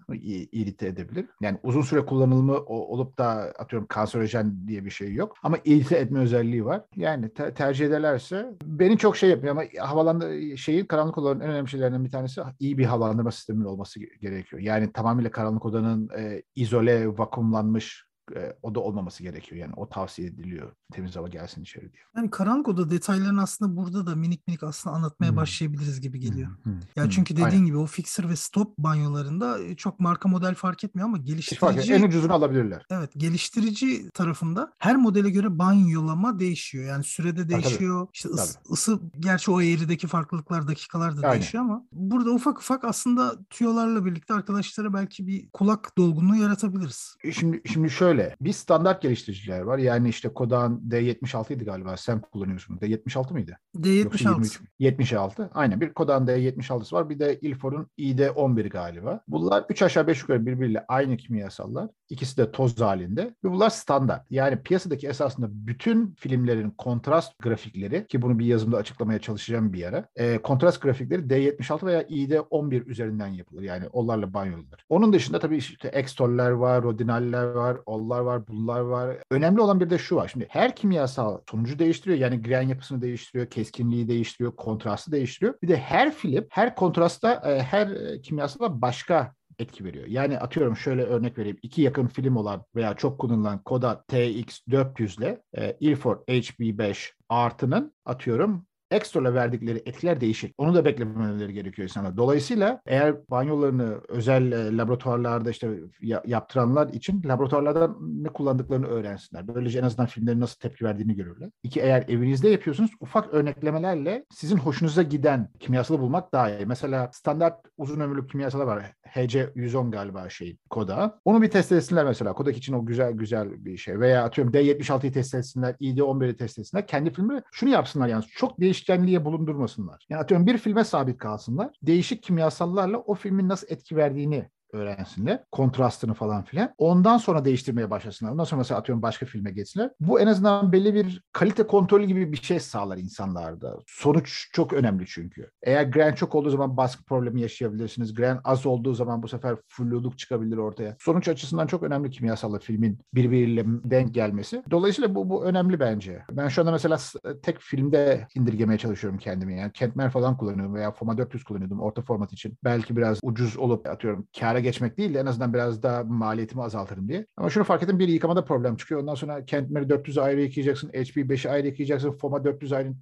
irite 0.51 0.87
edebilir. 0.87 1.25
Yani 1.41 1.57
uzun 1.63 1.81
süre 1.81 2.05
kullanılımı 2.05 2.57
olup 2.65 3.17
da 3.17 3.27
atıyorum 3.59 3.87
kanserojen 3.87 4.67
diye 4.67 4.85
bir 4.85 4.89
şey 4.89 5.13
yok. 5.13 5.35
Ama 5.43 5.57
irite 5.65 5.97
etme 5.97 6.19
özelliği 6.19 6.65
var. 6.65 6.81
Yani 6.95 7.33
te- 7.33 7.53
tercih 7.53 7.85
ederlerse 7.85 8.51
beni 8.63 8.97
çok 8.97 9.17
şey 9.17 9.29
yapıyor 9.29 9.51
ama 9.51 9.63
havalandı 9.87 10.57
şeyin 10.57 10.85
karanlık 10.85 11.17
odanın 11.17 11.39
en 11.39 11.49
önemli 11.49 11.69
şeylerinden 11.69 12.05
bir 12.05 12.11
tanesi 12.11 12.41
iyi 12.59 12.77
bir 12.77 12.85
havalandırma 12.85 13.31
sisteminin 13.31 13.65
olması 13.65 13.99
gerekiyor. 14.21 14.61
Yani 14.61 14.91
tamamıyla 14.91 15.31
karanlık 15.31 15.65
odanın 15.65 16.09
e, 16.17 16.43
izole, 16.55 17.07
vakumlanmış 17.07 18.05
e, 18.35 18.55
o 18.63 18.75
da 18.75 18.79
olmaması 18.79 19.23
gerekiyor. 19.23 19.61
Yani 19.61 19.73
o 19.75 19.89
tavsiye 19.89 20.27
ediliyor. 20.27 20.71
Temiz 20.93 21.15
hava 21.15 21.27
gelsin 21.27 21.61
içeri 21.61 21.93
diye. 21.93 22.03
Yani 22.15 22.29
karanlık 22.29 22.67
oda 22.67 22.89
detaylarını 22.89 23.41
aslında 23.41 23.77
burada 23.77 24.05
da 24.05 24.15
minik 24.15 24.47
minik 24.47 24.63
aslında 24.63 24.95
anlatmaya 24.95 25.29
hmm. 25.29 25.37
başlayabiliriz 25.37 26.01
gibi 26.01 26.19
geliyor. 26.19 26.49
Hmm. 26.63 26.73
Hmm. 26.73 26.81
Yani 26.95 27.11
çünkü 27.11 27.33
dediğin 27.33 27.49
Aynen. 27.49 27.65
gibi 27.65 27.77
o 27.77 27.85
fixer 27.85 28.29
ve 28.29 28.35
stop 28.35 28.77
banyolarında 28.77 29.63
e, 29.63 29.75
çok 29.75 29.99
marka 29.99 30.29
model 30.29 30.55
fark 30.55 30.83
etmiyor 30.83 31.07
ama 31.07 31.17
geliştirici... 31.17 31.93
En 31.93 32.03
ucuzunu 32.03 32.33
alabilirler. 32.33 32.85
Evet. 32.91 33.11
Geliştirici 33.17 34.09
tarafında 34.09 34.73
her 34.77 34.95
modele 34.95 35.29
göre 35.29 35.59
banyolama 35.59 36.39
değişiyor. 36.39 36.85
Yani 36.85 37.03
sürede 37.03 37.49
değişiyor. 37.49 37.99
Ha, 37.99 38.09
işte 38.13 38.29
ısı, 38.29 38.59
ısı 38.71 38.99
gerçi 39.19 39.51
o 39.51 39.61
eğrideki 39.61 40.07
farklılıklar 40.07 40.67
dakikalar 40.67 41.17
da 41.17 41.31
değişiyor 41.31 41.63
ama 41.63 41.85
burada 41.91 42.31
ufak 42.31 42.59
ufak 42.59 42.83
aslında 42.83 43.35
tüyolarla 43.49 44.05
birlikte 44.05 44.33
arkadaşlara 44.33 44.93
belki 44.93 45.27
bir 45.27 45.49
kulak 45.49 45.97
dolgunluğu 45.97 46.35
yaratabiliriz. 46.35 47.15
E, 47.23 47.31
şimdi 47.31 47.61
şimdi 47.65 47.89
şöyle 47.89 48.14
şöyle 48.15 48.35
bir 48.41 48.53
standart 48.53 49.01
geliştiriciler 49.01 49.61
var. 49.61 49.77
Yani 49.77 50.09
işte 50.09 50.29
Kodan 50.29 50.81
D76 50.89 51.53
idi 51.53 51.65
galiba. 51.65 51.97
Sen 51.97 52.21
kullanıyorsun. 52.21 52.77
D76 52.77 53.33
mıydı? 53.33 53.57
D76. 53.77 54.59
76. 54.79 55.49
Aynen 55.53 55.81
bir 55.81 55.93
Kodan 55.93 56.25
D76'sı 56.25 56.95
var. 56.95 57.09
Bir 57.09 57.19
de 57.19 57.39
Ilfor'un 57.39 57.87
ID11 57.97 58.69
galiba. 58.69 59.21
Bunlar 59.27 59.65
3 59.69 59.81
aşağı 59.81 60.07
5 60.07 60.21
yukarı 60.21 60.45
birbiriyle 60.45 60.85
aynı 60.87 61.17
kimyasallar. 61.17 61.89
İkisi 62.09 62.37
de 62.37 62.51
toz 62.51 62.81
halinde. 62.81 63.35
Ve 63.43 63.51
bunlar 63.51 63.69
standart. 63.69 64.31
Yani 64.31 64.61
piyasadaki 64.61 65.07
esasında 65.07 65.47
bütün 65.51 66.15
filmlerin 66.17 66.69
kontrast 66.69 67.39
grafikleri 67.39 68.07
ki 68.07 68.21
bunu 68.21 68.39
bir 68.39 68.45
yazımda 68.45 68.77
açıklamaya 68.77 69.19
çalışacağım 69.19 69.73
bir 69.73 69.83
ara. 69.83 70.07
E, 70.15 70.37
kontrast 70.37 70.81
grafikleri 70.81 71.21
D76 71.21 71.85
veya 71.85 72.01
ID11 72.01 72.85
üzerinden 72.85 73.27
yapılır. 73.27 73.61
Yani 73.61 73.87
onlarla 73.87 74.33
banyoludur. 74.33 74.77
Onun 74.89 75.13
dışında 75.13 75.39
tabii 75.39 75.57
işte 75.57 75.87
ekstoller 75.87 76.51
var, 76.51 76.83
rodinaller 76.83 77.43
var, 77.43 77.77
yollar 78.05 78.19
var, 78.19 78.47
bunlar 78.47 78.79
var. 78.79 79.17
Önemli 79.31 79.61
olan 79.61 79.79
bir 79.79 79.89
de 79.89 79.97
şu 79.97 80.15
var. 80.15 80.27
Şimdi 80.27 80.47
her 80.49 80.75
kimyasal 80.75 81.39
sonucu 81.49 81.79
değiştiriyor. 81.79 82.19
Yani 82.19 82.41
gren 82.41 82.61
yapısını 82.61 83.01
değiştiriyor, 83.01 83.49
keskinliği 83.49 84.07
değiştiriyor, 84.07 84.55
kontrastı 84.55 85.11
değiştiriyor. 85.11 85.53
Bir 85.61 85.67
de 85.67 85.77
her 85.77 86.13
film, 86.13 86.45
her 86.49 86.75
kontrasta, 86.75 87.33
e, 87.33 87.61
her 87.63 87.87
e, 87.87 88.21
kimyasala 88.21 88.81
başka 88.81 89.33
etki 89.59 89.85
veriyor. 89.85 90.05
Yani 90.07 90.39
atıyorum 90.39 90.77
şöyle 90.77 91.03
örnek 91.03 91.37
vereyim. 91.37 91.57
İki 91.61 91.81
yakın 91.81 92.07
film 92.07 92.35
olan 92.35 92.63
veya 92.75 92.93
çok 92.93 93.19
kullanılan 93.19 93.63
Kodak 93.63 94.05
TX400 94.07 95.19
ile 95.19 95.41
e, 95.57 95.77
Ilford 95.79 96.19
HB5 96.27 97.11
artının 97.29 97.93
atıyorum 98.05 98.65
ekstra 98.95 99.33
verdikleri 99.33 99.83
etkiler 99.85 100.21
değişik. 100.21 100.55
Onu 100.57 100.75
da 100.75 100.85
beklemeleri 100.85 101.53
gerekiyor 101.53 101.89
insanlar. 101.89 102.17
Dolayısıyla 102.17 102.81
eğer 102.85 103.15
banyolarını 103.29 103.99
özel 104.07 104.51
e, 104.51 104.77
laboratuvarlarda 104.77 105.49
işte 105.49 105.69
ya, 106.01 106.23
yaptıranlar 106.25 106.89
için 106.93 107.21
laboratuvarlardan 107.25 107.97
ne 108.23 108.27
kullandıklarını 108.27 108.87
öğrensinler. 108.87 109.47
Böylece 109.47 109.79
en 109.79 109.83
azından 109.83 110.07
filmlerin 110.07 110.39
nasıl 110.39 110.59
tepki 110.59 110.85
verdiğini 110.85 111.15
görürler. 111.15 111.49
İki 111.63 111.81
eğer 111.81 112.05
evinizde 112.07 112.49
yapıyorsunuz 112.49 112.91
ufak 112.99 113.33
örneklemelerle 113.33 114.25
sizin 114.33 114.57
hoşunuza 114.57 115.03
giden 115.03 115.49
kimyasalı 115.59 115.99
bulmak 115.99 116.33
daha 116.33 116.49
iyi. 116.49 116.65
Mesela 116.65 117.09
standart 117.13 117.55
uzun 117.77 117.99
ömürlü 117.99 118.27
kimyasalar 118.27 118.65
var. 118.65 118.91
HC110 119.15 119.91
galiba 119.91 120.29
şey 120.29 120.57
Koda. 120.69 121.19
Onu 121.25 121.41
bir 121.41 121.49
test 121.49 121.71
etsinler 121.71 122.05
mesela. 122.05 122.33
Kodak 122.33 122.57
için 122.57 122.73
o 122.73 122.85
güzel 122.85 123.11
güzel 123.11 123.65
bir 123.65 123.77
şey. 123.77 123.99
Veya 123.99 124.23
atıyorum 124.23 124.53
D76'yı 124.53 125.13
test 125.13 125.35
etsinler, 125.35 125.73
ID11'i 125.73 126.35
test 126.35 126.59
etsinler. 126.59 126.87
Kendi 126.87 127.13
filmleri 127.13 127.41
şunu 127.51 127.69
yapsınlar 127.69 128.07
yani 128.07 128.23
çok 128.35 128.59
değişik 128.59 128.84
değişkenliğe 128.87 129.25
bulundurmasınlar. 129.25 130.05
Yani 130.09 130.21
atıyorum 130.21 130.47
bir 130.47 130.57
filme 130.57 130.83
sabit 130.83 131.17
kalsınlar. 131.17 131.75
Değişik 131.83 132.23
kimyasallarla 132.23 132.97
o 132.97 133.15
filmin 133.15 133.49
nasıl 133.49 133.67
etki 133.69 133.95
verdiğini 133.95 134.49
öğrensinler. 134.75 135.43
Kontrastını 135.51 136.13
falan 136.13 136.43
filan. 136.43 136.73
Ondan 136.77 137.17
sonra 137.17 137.45
değiştirmeye 137.45 137.89
başlasınlar. 137.89 138.31
Ondan 138.31 138.43
sonra 138.43 138.59
mesela 138.59 138.79
atıyorum 138.79 139.01
başka 139.01 139.25
filme 139.25 139.51
geçsinler. 139.51 139.91
Bu 139.99 140.19
en 140.19 140.27
azından 140.27 140.71
belli 140.71 140.93
bir 140.93 141.21
kalite 141.33 141.67
kontrolü 141.67 142.05
gibi 142.05 142.31
bir 142.31 142.37
şey 142.37 142.59
sağlar 142.59 142.97
insanlarda. 142.97 143.77
Sonuç 143.87 144.49
çok 144.53 144.73
önemli 144.73 145.05
çünkü. 145.07 145.49
Eğer 145.63 145.83
gren 145.83 146.13
çok 146.13 146.35
olduğu 146.35 146.49
zaman 146.49 146.77
baskı 146.77 147.03
problemi 147.03 147.41
yaşayabilirsiniz. 147.41 148.13
Gren 148.13 148.39
az 148.43 148.65
olduğu 148.65 148.93
zaman 148.93 149.23
bu 149.23 149.27
sefer 149.27 149.55
fulluluk 149.67 150.17
çıkabilir 150.17 150.57
ortaya. 150.57 150.95
Sonuç 150.99 151.27
açısından 151.27 151.67
çok 151.67 151.83
önemli 151.83 152.09
kimyasallar 152.09 152.59
filmin 152.59 152.99
birbiriyle 153.13 153.63
denk 153.65 154.13
gelmesi. 154.13 154.63
Dolayısıyla 154.71 155.15
bu, 155.15 155.29
bu 155.29 155.45
önemli 155.45 155.79
bence. 155.79 156.23
Ben 156.31 156.47
şu 156.47 156.61
anda 156.61 156.71
mesela 156.71 156.97
tek 157.43 157.59
filmde 157.59 158.27
indirgemeye 158.35 158.77
çalışıyorum 158.77 159.19
kendimi. 159.19 159.57
Yani 159.57 159.71
Kentmer 159.71 160.09
falan 160.09 160.37
kullanıyorum 160.37 160.73
veya 160.73 160.91
Foma 160.91 161.17
400 161.17 161.43
kullanıyordum 161.43 161.79
orta 161.79 162.01
format 162.01 162.33
için. 162.33 162.57
Belki 162.63 162.97
biraz 162.97 163.19
ucuz 163.23 163.57
olup 163.57 163.87
atıyorum 163.87 164.27
kâra 164.39 164.59
geçmek 164.65 164.97
değil 164.97 165.13
de 165.13 165.19
en 165.19 165.25
azından 165.25 165.53
biraz 165.53 165.83
daha 165.83 166.03
maliyetimi 166.03 166.63
azaltırım 166.63 167.07
diye. 167.07 167.25
Ama 167.37 167.49
şunu 167.49 167.63
fark 167.63 167.83
ettim 167.83 167.99
bir 167.99 168.07
yıkamada 168.07 168.45
problem 168.45 168.75
çıkıyor. 168.75 169.01
Ondan 169.01 169.15
sonra 169.15 169.45
Kentmer'i 169.45 169.85
400'ü 169.85 170.21
ayrı 170.21 170.41
yıkayacaksın. 170.41 170.89
HP 170.89 171.17
5'i 171.17 171.49
ayrı 171.49 171.67
yıkayacaksın. 171.67 172.11
FOMA 172.11 172.43
400 172.43 172.73
ayrı 172.73 172.93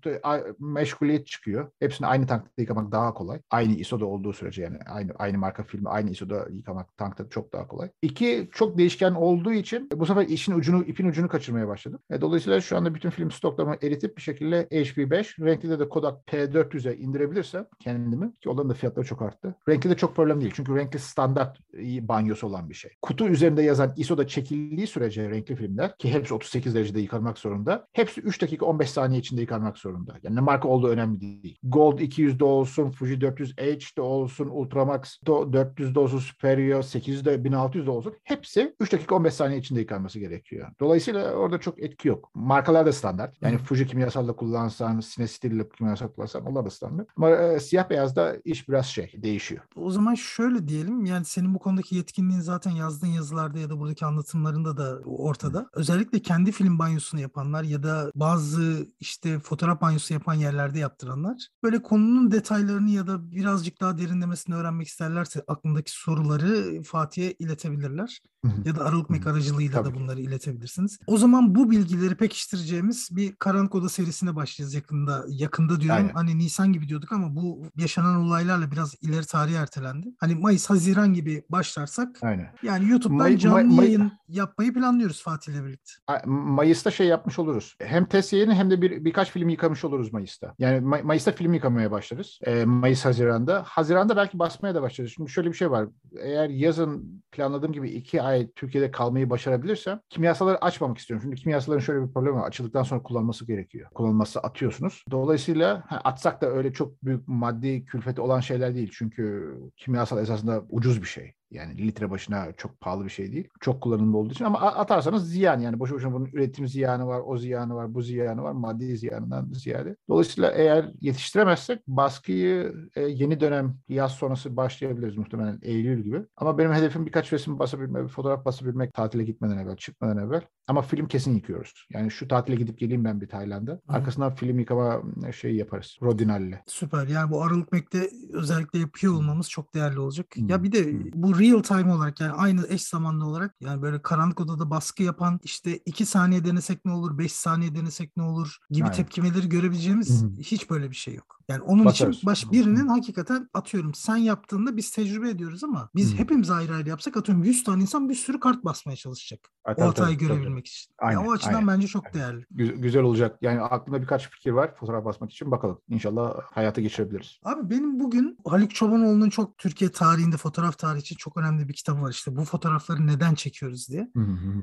meşguliyet 0.60 1.28
çıkıyor. 1.28 1.72
Hepsini 1.80 2.08
aynı 2.08 2.28
tankta 2.28 2.62
yıkamak 2.62 2.92
daha 2.92 3.14
kolay. 3.14 3.40
Aynı 3.50 3.74
ISO'da 3.74 4.06
olduğu 4.06 4.34
sürece 4.34 4.62
yani 4.62 4.78
aynı 4.86 5.12
aynı 5.20 5.38
marka 5.38 5.64
filmi 5.64 5.90
aynı 5.90 6.10
ISO'da 6.10 6.48
yıkamak 6.52 6.98
tankta 6.98 7.30
çok 7.30 7.54
daha 7.54 7.68
kolay. 7.68 7.90
İki 8.02 8.50
çok 8.52 8.78
değişken 8.78 9.12
olduğu 9.12 9.52
için 9.52 9.90
bu 9.96 10.06
sefer 10.06 10.28
işin 10.28 10.54
ucunu 10.54 10.84
ipin 10.84 11.08
ucunu 11.08 11.28
kaçırmaya 11.28 11.68
başladım. 11.68 12.00
E, 12.12 12.22
dolayısıyla 12.22 12.62
şu 12.62 12.78
anda 12.78 12.96
bütün 12.96 13.10
film 13.10 13.32
stoklarımı 13.32 13.76
eritip 13.82 14.18
bir 14.18 14.22
şekilde 14.22 14.68
HP5 14.72 15.46
renkli 15.46 15.70
de 15.70 15.80
de 15.80 15.90
Kodak 15.90 16.28
P400'e 16.28 16.98
indirebilirsem 16.98 17.66
kendimi 17.80 18.36
ki 18.36 18.50
onların 18.50 18.70
da 18.70 18.74
fiyatları 18.74 19.06
çok 19.06 19.22
arttı. 19.22 19.56
Renkli 19.70 19.90
de 19.90 19.98
çok 19.98 20.16
problem 20.16 20.42
değil. 20.42 20.52
Çünkü 20.56 20.76
renkli 20.76 21.00
standart 21.00 21.53
format 21.54 22.08
banyosu 22.08 22.48
olan 22.48 22.70
bir 22.70 22.74
şey. 22.74 22.92
Kutu 23.02 23.28
üzerinde 23.28 23.62
yazan 23.62 23.94
ISO'da 23.98 24.28
çekildiği 24.28 24.88
sürece 24.88 25.30
renkli 25.30 25.56
filmler 25.56 25.98
ki 25.98 26.14
hepsi 26.14 26.34
38 26.34 26.76
derecede 26.76 27.00
yıkanmak 27.00 27.38
zorunda. 27.38 27.88
Hepsi 27.94 28.22
3 28.22 28.42
dakika 28.42 28.66
15 28.66 28.90
saniye 28.90 29.20
içinde 29.20 29.42
yıkanmak 29.42 29.78
zorunda. 29.78 30.16
Yani 30.24 30.36
ne 30.36 30.40
marka 30.40 30.68
olduğu 30.68 30.88
önemli 30.88 31.22
değil. 31.22 31.60
Gold 31.64 32.00
200'de 32.00 32.44
olsun, 32.44 32.92
Fuji 32.92 33.14
400H'de 33.14 34.02
olsun, 34.02 34.48
Ultramax 34.48 35.18
400'de 35.26 36.00
olsun, 36.00 36.20
Superior 36.20 36.84
800'de 36.84 37.36
1600'de 37.36 37.90
olsun. 37.92 38.14
Hepsi 38.24 38.76
3 38.80 38.94
dakika 38.94 39.16
15 39.16 39.34
saniye 39.34 39.60
içinde 39.60 39.80
yıkanması 39.80 40.20
gerekiyor. 40.20 40.68
Dolayısıyla 40.80 41.32
orada 41.32 41.58
çok 41.58 41.84
etki 41.84 42.08
yok. 42.08 42.32
Markalar 42.34 42.86
da 42.86 42.92
standart. 42.92 43.42
Yani 43.42 43.58
Fuji 43.58 43.88
kimyasalda 43.88 44.34
kullansan, 44.34 45.00
Cinestill 45.00 45.64
kimyasal 45.78 46.08
kullansan 46.08 46.46
onlar 46.46 46.66
da 46.66 46.70
standart. 46.70 47.08
Ama 47.18 47.30
e, 47.30 47.60
siyah 47.60 47.90
beyazda 47.90 48.36
iş 48.46 48.70
biraz 48.70 48.86
şey 48.86 49.12
değişiyor. 49.18 49.62
O 49.76 49.92
zaman 49.92 50.16
şöyle 50.16 50.68
diyelim 50.68 51.06
yani 51.06 51.26
senin 51.34 51.54
bu 51.54 51.60
konudaki 51.60 51.96
yetkinliğin 51.96 52.42
zaten 52.42 52.72
yazdığın 52.72 53.08
yazılarda 53.08 53.60
ya 53.60 53.70
da 53.70 53.80
buradaki 53.80 54.06
anlatımlarında 54.06 54.78
da 54.78 55.00
ortada. 55.06 55.70
Özellikle 55.74 56.20
kendi 56.20 56.52
film 56.52 56.80
banyosunu 56.80 57.22
yapanlar 57.22 57.64
ya 57.64 57.84
da 57.84 58.12
bazı 58.16 58.88
işte 59.00 59.40
fotoğraf 59.40 59.82
banyosu 59.82 60.14
yapan 60.14 60.34
yerlerde 60.34 60.80
yaptıranlar 60.80 61.48
böyle 61.64 61.82
konunun 61.82 62.32
detaylarını 62.32 62.90
ya 62.90 63.08
da 63.08 63.32
birazcık 63.32 63.82
daha 63.82 63.98
derinlemesine 63.98 64.56
öğrenmek 64.56 64.88
isterlerse 64.88 65.44
aklındaki 65.48 65.92
soruları 65.92 66.82
Fatih'e 66.84 67.32
iletebilirler. 67.32 68.20
Ya 68.66 68.76
da 68.76 68.86
Aralık 68.86 69.10
Mek 69.10 69.28
aracılığıyla 69.28 69.86
da 69.86 69.96
bunları 69.96 70.22
iletebilirsiniz. 70.22 71.00
O 71.08 71.18
zaman 71.18 71.56
bu 71.56 71.72
bilgileri 71.72 72.16
pekiştireceğimiz 72.16 73.10
bir 73.12 73.36
Karanlık 73.36 73.76
Oda 73.76 73.90
serisine 73.90 74.36
başlayacağız 74.36 74.74
yakında. 74.74 75.26
Yakında 75.28 75.82
diyorum 75.82 76.02
Aynen. 76.02 76.14
hani 76.14 76.38
Nisan 76.38 76.74
gibi 76.74 76.90
diyorduk 76.90 77.12
ama 77.12 77.36
bu 77.36 77.66
yaşanan 77.78 78.16
olaylarla 78.16 78.72
biraz 78.72 78.96
ileri 79.02 79.26
tarihe 79.26 79.56
ertelendi. 79.56 80.08
Hani 80.20 80.36
Mayıs, 80.36 80.70
Haziran 80.70 81.14
gibi 81.14 81.23
başlarsak 81.50 82.20
Aynen. 82.22 82.54
yani 82.64 82.90
YouTube'dan 82.90 83.18
May, 83.18 83.38
canlı 83.38 83.64
May, 83.64 83.86
yayın 83.86 84.02
May, 84.02 84.12
yapmayı 84.28 84.74
planlıyoruz 84.74 85.24
Fatih 85.24 85.54
ile 85.54 85.66
birlikte. 85.66 85.92
Mayıs'ta 86.26 86.92
şey 86.92 87.08
yapmış 87.08 87.40
oluruz. 87.40 87.76
Hem 87.80 88.06
test 88.06 88.34
yayını 88.34 88.56
hem 88.56 88.72
de 88.72 88.82
bir 88.82 89.06
birkaç 89.06 89.32
film 89.32 89.50
yıkamış 89.50 89.86
oluruz 89.86 90.14
Mayıs'ta. 90.14 90.54
Yani 90.60 90.80
May, 90.80 91.04
Mayıs'ta 91.04 91.32
film 91.32 91.54
yıkamaya 91.54 91.92
başlarız. 91.92 92.40
E, 92.44 92.66
Mayıs, 92.66 93.06
Haziran'da. 93.06 93.64
Haziran'da 93.68 94.18
belki 94.18 94.40
basmaya 94.40 94.76
da 94.76 94.82
başlarız. 94.82 95.12
Şimdi 95.16 95.30
şöyle 95.32 95.50
bir 95.50 95.56
şey 95.56 95.72
var. 95.72 95.88
Eğer 96.20 96.50
yazın 96.50 97.24
planladığım 97.32 97.72
gibi 97.72 97.90
iki 97.90 98.22
ay 98.22 98.52
Türkiye'de 98.52 98.92
kalmayı 98.92 99.30
başarabilirsem 99.30 100.00
kimyasalları 100.10 100.66
açmamak 100.66 100.98
istiyorum. 100.98 101.26
Çünkü 101.26 101.42
kimyasalların 101.42 101.82
şöyle 101.82 102.08
bir 102.08 102.14
problemi 102.14 102.36
var. 102.36 102.48
Açıldıktan 102.48 102.84
sonra 102.84 103.04
kullanması 103.04 103.48
gerekiyor. 103.48 103.90
Kullanılması 103.94 104.40
atıyorsunuz. 104.40 105.04
Dolayısıyla 105.12 105.84
ha, 105.88 106.02
atsak 106.04 106.42
da 106.42 106.48
öyle 106.48 106.74
çok 106.74 107.04
büyük 107.04 107.28
maddi 107.28 107.86
külfeti 107.86 108.22
olan 108.22 108.40
şeyler 108.40 108.76
değil. 108.76 108.92
Çünkü 108.94 109.54
kimyasal 109.78 110.22
esasında 110.22 110.64
ucuz 110.70 111.02
bir 111.02 111.08
şey. 111.08 111.13
Moshe. 111.14 111.34
Yani 111.54 111.78
litre 111.78 112.10
başına 112.10 112.52
çok 112.58 112.80
pahalı 112.82 113.06
bir 113.06 113.10
şey 113.10 113.32
değil. 113.32 113.48
Çok 113.60 113.82
kullanımlı 113.82 114.18
olduğu 114.18 114.34
için 114.34 114.46
ama 114.46 114.60
atarsanız 114.60 115.30
ziyan 115.30 115.60
yani 115.60 115.80
boşu 115.80 115.96
boşuna 115.96 116.14
bunun 116.14 116.26
üretim 116.26 116.68
ziyanı 116.68 117.08
var, 117.08 117.22
o 117.26 117.38
ziyanı 117.38 117.76
var, 117.76 117.94
bu 117.94 118.02
ziyanı 118.02 118.44
var, 118.44 118.52
maddi 118.52 118.98
ziyanından 118.98 119.50
ziyade. 119.54 119.96
Dolayısıyla 120.10 120.52
eğer 120.52 120.92
yetiştiremezsek 121.02 121.88
baskıyı 121.88 122.74
e, 122.96 123.02
yeni 123.02 123.40
dönem 123.40 123.78
yaz 123.90 124.12
sonrası 124.12 124.58
başlayabiliriz 124.58 125.18
muhtemelen 125.18 125.60
Eylül 125.62 126.04
gibi. 126.04 126.22
Ama 126.38 126.58
benim 126.58 126.74
hedefim 126.74 127.06
birkaç 127.06 127.34
resim 127.34 127.60
basabilmek, 127.60 128.04
bir 128.04 128.10
fotoğraf 128.10 128.46
basabilmek 128.46 128.94
tatile 128.94 129.24
gitmeden 129.24 129.58
evvel, 129.58 129.76
çıkmadan 129.76 130.18
evvel. 130.18 130.42
Ama 130.68 130.82
film 130.82 131.08
kesin 131.08 131.36
yıkıyoruz. 131.36 131.88
Yani 131.94 132.12
şu 132.12 132.28
tatile 132.28 132.56
gidip 132.56 132.80
geleyim 132.80 133.06
ben 133.06 133.22
bir 133.22 133.28
Tayland'a. 133.28 133.80
Arkasından 133.88 134.36
film 134.36 134.60
yıkama 134.60 135.02
şeyi 135.32 135.58
yaparız. 135.58 135.98
Rodinal'le. 136.02 136.54
Süper. 136.68 137.08
Yani 137.08 137.32
bu 137.32 137.44
Aralık 137.44 137.72
Mek'te 137.72 138.10
özellikle 138.34 138.80
yapıyor 138.80 139.14
olmamız 139.14 139.50
çok 139.50 139.74
değerli 139.74 140.00
olacak. 140.00 140.28
Hmm. 140.36 140.50
Ya 140.50 140.64
bir 140.64 140.72
de 140.72 141.12
bu 141.14 141.40
real 141.44 141.62
time 141.64 141.94
olarak 141.94 142.20
yani 142.20 142.32
aynı 142.32 142.68
eş 142.70 142.84
zamanlı 142.84 143.26
olarak 143.26 143.56
yani 143.62 143.82
böyle 143.82 144.02
karanlık 144.02 144.40
odada 144.40 144.70
baskı 144.70 145.04
yapan 145.04 145.40
işte 145.44 145.78
2 145.78 146.06
saniye 146.06 146.46
denesek 146.46 146.86
ne 146.86 146.92
olur, 146.92 147.18
5 147.18 147.32
saniye 147.32 147.76
denesek 147.76 148.18
ne 148.18 148.24
olur 148.24 148.58
gibi 148.70 148.84
Aynen. 148.84 148.96
tepkimeleri 148.96 149.50
görebileceğimiz 149.50 150.24
Hı-hı. 150.24 150.32
hiç 150.40 150.70
böyle 150.70 150.90
bir 150.90 150.96
şey 150.96 151.16
yok. 151.16 151.40
Yani 151.48 151.62
onun 151.62 151.86
Bakarız. 151.86 152.16
için 152.18 152.28
baş 152.28 152.52
birinin 152.52 152.88
hakikaten 152.88 153.50
atıyorum 153.54 153.94
sen 153.94 154.16
yaptığında 154.16 154.78
biz 154.78 154.92
tecrübe 154.92 155.30
ediyoruz 155.30 155.64
ama 155.64 155.90
biz 155.96 156.12
Hı-hı. 156.12 156.18
hepimiz 156.18 156.50
ayrı 156.50 156.76
ayrı 156.76 156.90
yapsak 156.90 157.18
atıyorum 157.18 157.44
100 157.44 157.64
tane 157.64 157.82
insan 157.82 158.10
bir 158.10 158.16
sürü 158.16 158.40
kart 158.40 158.66
basmaya 158.66 158.96
çalışacak. 158.96 159.40
Ay, 159.66 159.76
o 159.78 159.82
hatayı 159.82 160.18
tabii, 160.18 160.28
görebilmek 160.28 160.50
tabii. 160.50 160.70
için. 160.70 160.94
Aynen, 161.00 161.20
yani 161.20 161.30
o 161.30 161.32
açıdan 161.32 161.54
aynen. 161.54 161.68
bence 161.68 161.88
çok 161.88 162.14
değerli. 162.14 162.46
Güzel 162.52 163.04
olacak. 163.04 163.38
Yani 163.42 163.62
aklımda 163.62 164.02
birkaç 164.02 164.30
fikir 164.30 164.52
var 164.52 164.76
fotoğraf 164.76 165.06
basmak 165.06 165.32
için. 165.32 165.52
Bakalım. 165.52 165.82
İnşallah 165.90 166.34
hayata 166.52 166.82
geçirebiliriz. 166.82 167.40
Abi 167.44 167.70
benim 167.70 168.00
bugün 168.00 168.38
Haluk 168.46 168.76
Çobanoğlu'nun 168.76 169.30
çok 169.30 169.58
Türkiye 169.58 169.92
tarihinde 169.92 170.38
fotoğraf 170.38 170.78
tarihi 170.78 171.02
için 171.02 171.16
çok 171.24 171.38
önemli 171.38 171.68
bir 171.68 171.74
kitabı 171.74 172.02
var 172.02 172.12
işte. 172.12 172.36
Bu 172.36 172.46
fotoğrafları 172.46 173.08
neden 173.08 173.36
çekiyoruz 173.36 173.90
diye. 173.90 174.12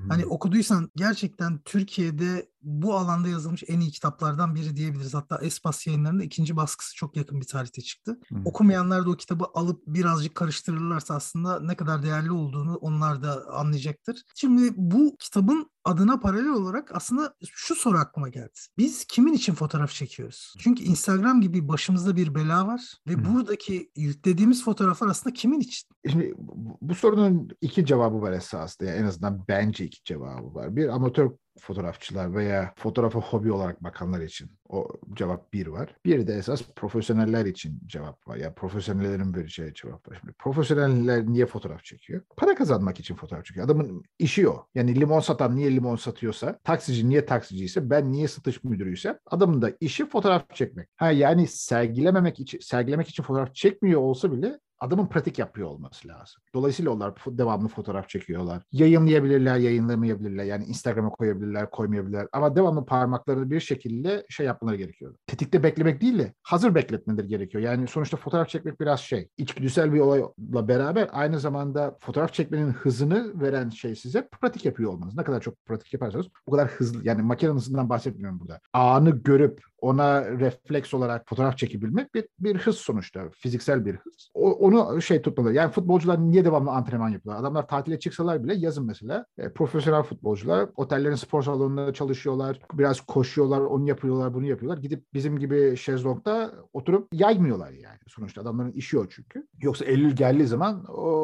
hani 0.08 0.26
okuduysan 0.26 0.90
gerçekten 0.96 1.58
Türkiye'de 1.64 2.49
bu 2.62 2.94
alanda 2.94 3.28
yazılmış 3.28 3.64
en 3.68 3.80
iyi 3.80 3.90
kitaplardan 3.90 4.54
biri 4.54 4.76
diyebiliriz. 4.76 5.14
Hatta 5.14 5.38
Espas 5.42 5.86
yayınlarında 5.86 6.24
ikinci 6.24 6.56
baskısı 6.56 6.96
çok 6.96 7.16
yakın 7.16 7.40
bir 7.40 7.46
tarihte 7.46 7.82
çıktı. 7.82 8.20
Hı. 8.28 8.34
Okumayanlar 8.44 9.06
da 9.06 9.10
o 9.10 9.16
kitabı 9.16 9.44
alıp 9.54 9.82
birazcık 9.86 10.34
karıştırırlarsa 10.34 11.14
aslında 11.14 11.60
ne 11.60 11.76
kadar 11.76 12.02
değerli 12.02 12.32
olduğunu 12.32 12.76
onlar 12.76 13.22
da 13.22 13.46
anlayacaktır. 13.52 14.22
Şimdi 14.34 14.72
bu 14.76 15.16
kitabın 15.18 15.70
adına 15.84 16.20
paralel 16.20 16.52
olarak 16.52 16.96
aslında 16.96 17.34
şu 17.44 17.74
soru 17.74 17.98
aklıma 17.98 18.28
geldi. 18.28 18.58
Biz 18.78 19.04
kimin 19.04 19.32
için 19.32 19.54
fotoğraf 19.54 19.90
çekiyoruz? 19.90 20.54
Çünkü 20.58 20.84
Instagram 20.84 21.40
gibi 21.40 21.68
başımızda 21.68 22.16
bir 22.16 22.34
bela 22.34 22.66
var 22.66 22.94
ve 23.08 23.14
hmm. 23.14 23.24
buradaki 23.24 23.90
yüklediğimiz 23.96 24.64
fotoğraflar 24.64 25.08
aslında 25.08 25.34
kimin 25.34 25.60
için? 25.60 25.88
Şimdi 26.10 26.34
bu 26.80 26.94
sorunun 26.94 27.48
iki 27.60 27.86
cevabı 27.86 28.20
var 28.20 28.32
esasında. 28.32 28.88
Yani 28.88 28.98
en 28.98 29.04
azından 29.04 29.44
bence 29.48 29.84
iki 29.84 30.04
cevabı 30.04 30.54
var. 30.54 30.76
Bir 30.76 30.88
amatör 30.88 31.30
fotoğrafçılar 31.58 32.34
veya 32.34 32.72
fotoğrafa 32.76 33.20
hobi 33.20 33.52
olarak 33.52 33.84
bakanlar 33.84 34.20
için 34.20 34.50
o 34.68 34.88
cevap 35.14 35.52
bir 35.52 35.66
var. 35.66 35.94
Bir 36.04 36.26
de 36.26 36.34
esas 36.34 36.62
profesyoneller 36.76 37.46
için 37.46 37.80
cevap 37.86 38.28
var. 38.28 38.36
Yani 38.36 38.54
profesyonellerin 38.54 39.34
vereceği 39.34 39.74
cevap 39.74 40.08
var. 40.08 40.16
Şimdi 40.20 40.32
profesyoneller 40.32 41.26
niye 41.26 41.46
fotoğraf 41.46 41.84
çekiyor? 41.84 42.22
Para 42.36 42.54
kazanmak 42.54 43.00
için 43.00 43.14
fotoğraf 43.14 43.44
çekiyor. 43.44 43.66
Adamın 43.66 44.02
işi 44.18 44.48
o. 44.48 44.66
Yani 44.74 45.00
limon 45.00 45.20
satan 45.20 45.56
niye 45.56 45.76
limon 45.76 45.96
satıyorsa, 45.96 46.58
taksici 46.64 47.08
niye 47.08 47.26
taksiciyse, 47.26 47.90
ben 47.90 48.12
niye 48.12 48.28
satış 48.28 48.64
müdürüysem 48.64 49.18
adamın 49.26 49.62
da 49.62 49.72
işi 49.80 50.08
fotoğraf 50.08 50.54
çekmek. 50.54 50.88
Ha 50.96 51.10
yani 51.10 51.46
sergilememek 51.46 52.40
için 52.40 52.58
sergilemek 52.58 53.08
için 53.08 53.22
fotoğraf 53.22 53.54
çekmiyor 53.54 54.00
olsa 54.00 54.32
bile 54.32 54.58
adamın 54.80 55.06
pratik 55.06 55.38
yapıyor 55.38 55.68
olması 55.68 56.08
lazım. 56.08 56.42
Dolayısıyla 56.54 56.90
onlar 56.90 57.14
devamlı 57.26 57.68
fotoğraf 57.68 58.08
çekiyorlar. 58.08 58.62
Yayınlayabilirler, 58.72 59.56
yayınlamayabilirler. 59.56 60.44
Yani 60.44 60.64
Instagram'a 60.64 61.10
koyabilirler, 61.10 61.70
koymayabilirler. 61.70 62.28
Ama 62.32 62.56
devamlı 62.56 62.84
parmaklarını 62.84 63.50
bir 63.50 63.60
şekilde 63.60 64.26
şey 64.28 64.46
yapmaları 64.46 64.76
gerekiyor. 64.76 65.14
Tetikte 65.26 65.62
beklemek 65.62 66.00
değil 66.00 66.18
de 66.18 66.34
hazır 66.42 66.74
bekletmeleri 66.74 67.28
gerekiyor. 67.28 67.64
Yani 67.64 67.86
sonuçta 67.86 68.16
fotoğraf 68.16 68.48
çekmek 68.48 68.80
biraz 68.80 69.00
şey. 69.00 69.28
içgüdüsel 69.38 69.92
bir 69.92 70.00
olayla 70.00 70.68
beraber 70.68 71.08
aynı 71.12 71.40
zamanda 71.40 71.96
fotoğraf 72.00 72.32
çekmenin 72.32 72.70
hızını 72.70 73.40
veren 73.40 73.68
şey 73.68 73.96
size 73.96 74.28
pratik 74.28 74.64
yapıyor 74.64 74.92
olmanız. 74.92 75.16
Ne 75.16 75.24
kadar 75.24 75.40
çok 75.40 75.64
pratik 75.66 75.92
yaparsanız 75.92 76.26
o 76.46 76.52
kadar 76.52 76.68
hızlı. 76.68 77.00
Yani 77.04 77.22
makine 77.22 77.50
hızından 77.50 77.88
bahsetmiyorum 77.88 78.40
burada. 78.40 78.60
Anı 78.72 79.10
görüp 79.10 79.69
ona 79.80 80.24
refleks 80.24 80.94
olarak 80.94 81.28
fotoğraf 81.28 81.58
çekebilmek 81.58 82.14
bir, 82.14 82.24
bir 82.38 82.56
hız 82.56 82.76
sonuçta. 82.76 83.28
Fiziksel 83.30 83.86
bir 83.86 83.94
hız. 83.94 84.30
O, 84.34 84.50
onu 84.52 85.02
şey 85.02 85.22
tutmalı. 85.22 85.52
Yani 85.52 85.72
futbolcular 85.72 86.20
niye 86.20 86.44
devamlı 86.44 86.70
antrenman 86.70 87.08
yapıyorlar? 87.08 87.42
Adamlar 87.42 87.68
tatile 87.68 87.98
çıksalar 87.98 88.44
bile 88.44 88.54
yazın 88.54 88.86
mesela 88.86 89.26
e, 89.38 89.52
profesyonel 89.52 90.02
futbolcular 90.02 90.68
otellerin 90.76 91.14
spor 91.14 91.42
salonunda 91.42 91.92
çalışıyorlar. 91.92 92.58
Biraz 92.72 93.00
koşuyorlar, 93.00 93.60
onu 93.60 93.88
yapıyorlar, 93.88 94.34
bunu 94.34 94.46
yapıyorlar. 94.46 94.82
Gidip 94.82 95.04
bizim 95.14 95.38
gibi 95.38 95.76
şezlongda 95.76 96.52
oturup 96.72 97.08
yaymıyorlar 97.12 97.70
yani. 97.70 97.98
Sonuçta 98.06 98.42
adamların 98.42 98.72
işi 98.72 98.98
o 98.98 99.08
çünkü. 99.08 99.46
Yoksa 99.62 99.84
Eylül 99.84 100.16
geldiği 100.16 100.46
zaman 100.46 100.84
o 100.88 101.19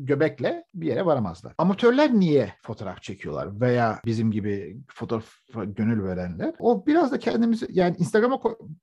göbekle 0.00 0.64
bir 0.74 0.86
yere 0.86 1.06
varamazlar. 1.06 1.54
Amatörler 1.58 2.14
niye 2.14 2.54
fotoğraf 2.62 3.02
çekiyorlar? 3.02 3.60
Veya 3.60 4.00
bizim 4.04 4.30
gibi 4.30 4.76
fotoğraf 4.88 5.26
gönül 5.54 6.04
verenler. 6.04 6.54
O 6.58 6.86
biraz 6.86 7.12
da 7.12 7.18
kendimizi 7.18 7.66
yani 7.70 7.96
Instagram'a 7.98 8.40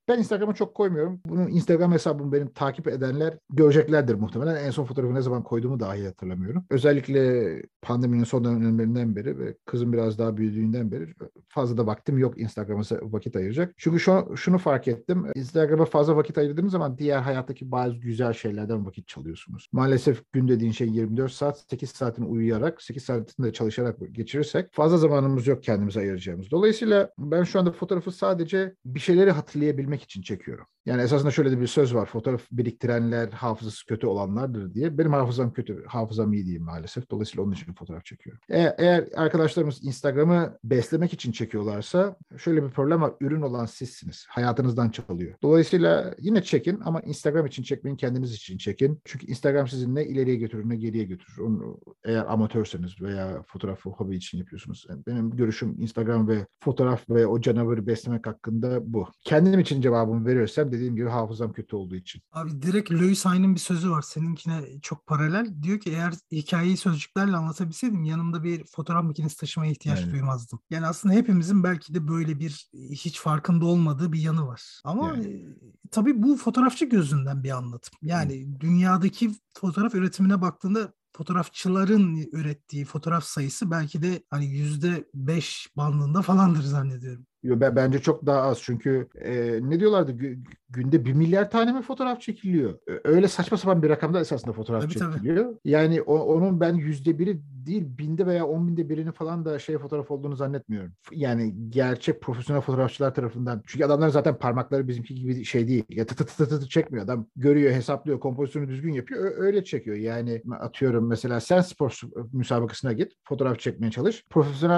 ben 0.08 0.20
Instagram'a 0.20 0.54
çok 0.54 0.76
koymuyorum. 0.76 1.22
Bunu 1.26 1.50
Instagram 1.50 1.92
hesabımı 1.92 2.32
benim 2.32 2.54
takip 2.54 2.88
edenler 2.88 3.38
göreceklerdir 3.50 4.16
muhtemelen. 4.16 4.66
En 4.66 4.72
son 4.72 4.86
fotoğrafı 4.86 5.14
ne 5.14 5.22
zaman 5.22 5.44
koyduğumu 5.44 5.80
dahi 5.80 6.06
hatırlamıyorum. 6.06 6.66
Özellikle 6.70 7.48
pandeminin 7.82 8.24
son 8.24 8.44
dönemlerinden 8.44 9.16
beri 9.16 9.40
ve 9.40 9.58
kızım 9.66 9.94
biraz 9.94 10.20
daha 10.20 10.38
büyüdüğünden 10.38 10.92
beri 10.92 11.14
fazla 11.48 11.78
da 11.78 11.88
vaktim 11.88 12.18
yok 12.18 12.40
Instagram'a 12.40 12.84
vakit 13.02 13.36
ayıracak. 13.36 13.74
Çünkü 13.78 14.00
şu, 14.00 14.34
şunu 14.36 14.58
fark 14.58 14.88
ettim. 14.88 15.26
Instagram'a 15.36 15.86
fazla 15.86 16.16
vakit 16.16 16.38
ayırdığınız 16.38 16.72
zaman 16.72 16.98
diğer 16.98 17.20
hayattaki 17.20 17.72
bazı 17.72 17.96
güzel 17.96 18.34
şeylerden 18.34 18.86
vakit 18.86 19.08
çalıyorsunuz. 19.08 19.68
Maalesef 19.72 20.32
gün 20.34 20.48
dediğin 20.48 20.72
şey 20.72 20.90
24 20.98 21.28
24 21.28 21.32
saat 21.32 21.60
8 21.70 21.90
saatini 21.90 22.26
uyuyarak 22.26 22.82
8 22.82 23.04
saatinde 23.04 23.54
çalışarak 23.54 23.98
geçirirsek 24.12 24.74
fazla 24.74 24.98
zamanımız 24.98 25.48
yok 25.48 25.64
kendimize 25.64 26.00
ayıracağımız. 26.00 26.52
Dolayısıyla 26.52 27.10
ben 27.18 27.44
şu 27.44 27.60
anda 27.60 27.72
fotoğrafı 27.72 28.12
sadece 28.12 28.76
bir 28.86 29.00
şeyleri 29.00 29.32
hatırlayabilmek 29.32 30.04
için 30.04 30.22
çekiyorum. 30.22 30.66
Yani 30.88 31.02
esasında 31.02 31.32
şöyle 31.32 31.52
de 31.52 31.62
bir 31.62 31.68
söz 31.68 31.96
var. 31.96 32.06
Fotoğraf 32.06 32.42
biriktirenler 32.52 33.30
hafızası 33.30 33.86
kötü 33.86 34.08
olanlardır 34.08 34.74
diye. 34.74 34.98
Benim 34.98 35.14
hafızam 35.14 35.54
kötü. 35.54 35.86
Hafızam 35.88 36.34
iyi 36.34 36.48
değil 36.48 36.62
maalesef. 36.62 37.10
Dolayısıyla 37.12 37.44
onun 37.44 37.52
için 37.52 37.74
fotoğraf 37.74 38.06
çekiyorum. 38.06 38.42
Eğer, 38.50 38.76
eğer 38.78 39.08
arkadaşlarımız 39.16 39.84
Instagram'ı 39.84 40.58
beslemek 40.64 41.14
için 41.14 41.32
çekiyorlarsa 41.32 42.16
şöyle 42.38 42.64
bir 42.64 42.70
problem 42.70 43.02
var. 43.02 43.14
Ürün 43.22 43.42
olan 43.42 43.66
sizsiniz. 43.66 44.26
Hayatınızdan 44.30 44.90
çalıyor. 44.90 45.34
Dolayısıyla 45.44 46.16
yine 46.20 46.44
çekin 46.44 46.80
ama 46.86 47.00
Instagram 47.00 47.46
için 47.46 47.64
çekmeyin. 47.64 47.98
Kendiniz 47.98 48.34
için 48.34 48.58
çekin. 48.58 49.02
Çünkü 49.06 49.28
Instagram 49.28 49.68
sizi 49.68 49.96
ne 49.96 50.06
ileriye 50.06 50.36
götürür 50.36 50.70
ne 50.70 50.76
geriye 50.88 51.04
götürür. 51.04 51.38
Onu, 51.38 51.80
eğer 52.04 52.26
amatörseniz 52.26 53.02
veya 53.02 53.44
fotoğrafı 53.48 53.90
hobi 53.90 54.16
için 54.16 54.38
yapıyorsunuz. 54.38 54.86
Yani 54.90 55.02
benim 55.08 55.36
görüşüm 55.36 55.82
Instagram 55.82 56.28
ve 56.28 56.48
fotoğraf 56.64 57.10
ve 57.10 57.28
o 57.28 57.42
canavarı 57.42 57.88
beslemek 57.88 58.28
hakkında 58.28 58.94
bu. 58.94 59.08
Kendim 59.22 59.60
için 59.60 59.82
cevabımı 59.82 60.26
veriyorsam 60.26 60.72
dediğim 60.72 60.96
gibi 60.96 61.10
hafızam 61.10 61.54
kötü 61.54 61.76
olduğu 61.76 61.96
için. 61.96 62.22
Abi 62.32 62.62
direkt 62.62 62.92
Lewis 62.92 63.26
Hine'ın 63.26 63.56
bir 63.56 63.60
sözü 63.60 63.92
var. 63.92 64.02
Seninkine 64.02 64.62
çok 64.82 65.08
paralel. 65.08 65.64
Diyor 65.64 65.80
ki 65.80 65.90
eğer 65.90 66.14
hikayeyi 66.32 66.78
sözcüklerle 66.78 67.36
anlatabilseydim 67.36 68.04
yanımda 68.04 68.44
bir 68.44 68.64
fotoğraf 68.66 69.04
makinesi 69.04 69.38
taşımaya 69.38 69.72
ihtiyaç 69.72 70.02
Yani. 70.02 70.12
duymazdım. 70.12 70.60
Yani 70.70 70.88
aslında 70.88 71.16
hepimizin 71.16 71.64
belki 71.64 71.94
de 71.94 72.08
böyle 72.08 72.40
bir 72.40 72.70
hiç 72.74 73.20
farkında 73.20 73.66
olmadığı 73.66 74.14
bir 74.14 74.20
yanı 74.20 74.48
var. 74.48 74.82
Ama 74.84 75.08
Yani. 75.08 75.28
e, 75.28 75.46
tabii 75.92 76.24
bu 76.24 76.36
fotoğrafçı 76.38 76.86
gözünden 76.86 77.44
bir 77.44 77.52
anlatım. 77.58 77.94
Yani 78.02 78.60
dünyadaki 78.60 79.32
fotoğraf 79.58 79.96
üretimine 79.96 80.42
baktığında 80.42 80.77
fotoğrafçıların 81.18 82.18
ürettiği 82.32 82.86
fotoğraf 82.86 83.24
sayısı 83.24 83.72
belki 83.72 84.02
de 84.02 84.24
hani 84.30 84.46
yüzde 84.46 85.06
beş 85.14 85.70
bandında 85.78 86.22
falandır 86.22 86.64
zannediyorum. 86.64 87.26
Bence 87.44 88.00
çok 88.00 88.26
daha 88.26 88.42
az 88.42 88.60
çünkü 88.62 89.08
e, 89.16 89.60
ne 89.62 89.80
diyorlardı 89.80 90.12
Gü- 90.12 90.40
günde 90.70 91.06
bir 91.06 91.14
milyar 91.14 91.52
tane 91.52 91.72
mi 91.74 91.82
fotoğraf 91.82 92.22
çekiliyor? 92.22 92.80
Öyle 93.04 93.28
saçma 93.28 93.58
sapan 93.58 93.84
bir 93.84 93.90
rakamda 93.90 94.20
esasında 94.20 94.54
fotoğraf 94.54 94.82
Tabii, 94.84 94.94
tabii. 94.94 95.14
çekiliyor. 95.14 95.56
Yani 95.66 96.02
o- 96.02 96.20
onun 96.20 96.60
ben 96.60 96.74
yüzde 96.74 97.20
biri 97.20 97.40
değil 97.66 97.86
binde 97.98 98.26
veya 98.26 98.46
on 98.48 98.68
binde 98.68 98.90
birini 98.90 99.12
falan 99.12 99.46
da 99.46 99.60
şey 99.60 99.78
fotoğraf 99.78 100.12
olduğunu 100.12 100.36
zannetmiyorum. 100.36 100.92
Yani 101.12 101.56
gerçek 101.70 102.22
profesyonel 102.22 102.62
fotoğrafçılar 102.62 103.16
tarafından. 103.16 103.64
Çünkü 103.66 103.86
adamların 103.86 104.12
zaten 104.12 104.38
parmakları 104.38 104.88
bizimki 104.88 105.16
gibi 105.16 105.44
şey 105.46 105.68
değil. 105.68 105.84
Ya 105.90 106.06
tı 106.06 106.16
tı 106.16 106.26
tı 106.26 106.50
tı 106.50 106.60
tı 106.60 106.70
çekmiyor. 106.70 107.06
Adam 107.06 107.28
görüyor, 107.36 107.72
hesaplıyor, 107.74 108.20
kompozisyonu 108.20 108.68
düzgün 108.68 108.94
yapıyor. 108.94 109.32
Öyle 109.38 109.64
çekiyor. 109.64 109.98
Yani 109.98 110.42
atıyorum 110.60 111.08
mesela 111.08 111.40
sen 111.40 111.62
spor 111.62 112.00
müsabakasına 112.34 112.94
git. 112.94 113.12
Fotoğraf 113.24 113.60
çekmeye 113.60 113.92
çalış. 113.92 114.24
Profesyonel 114.30 114.78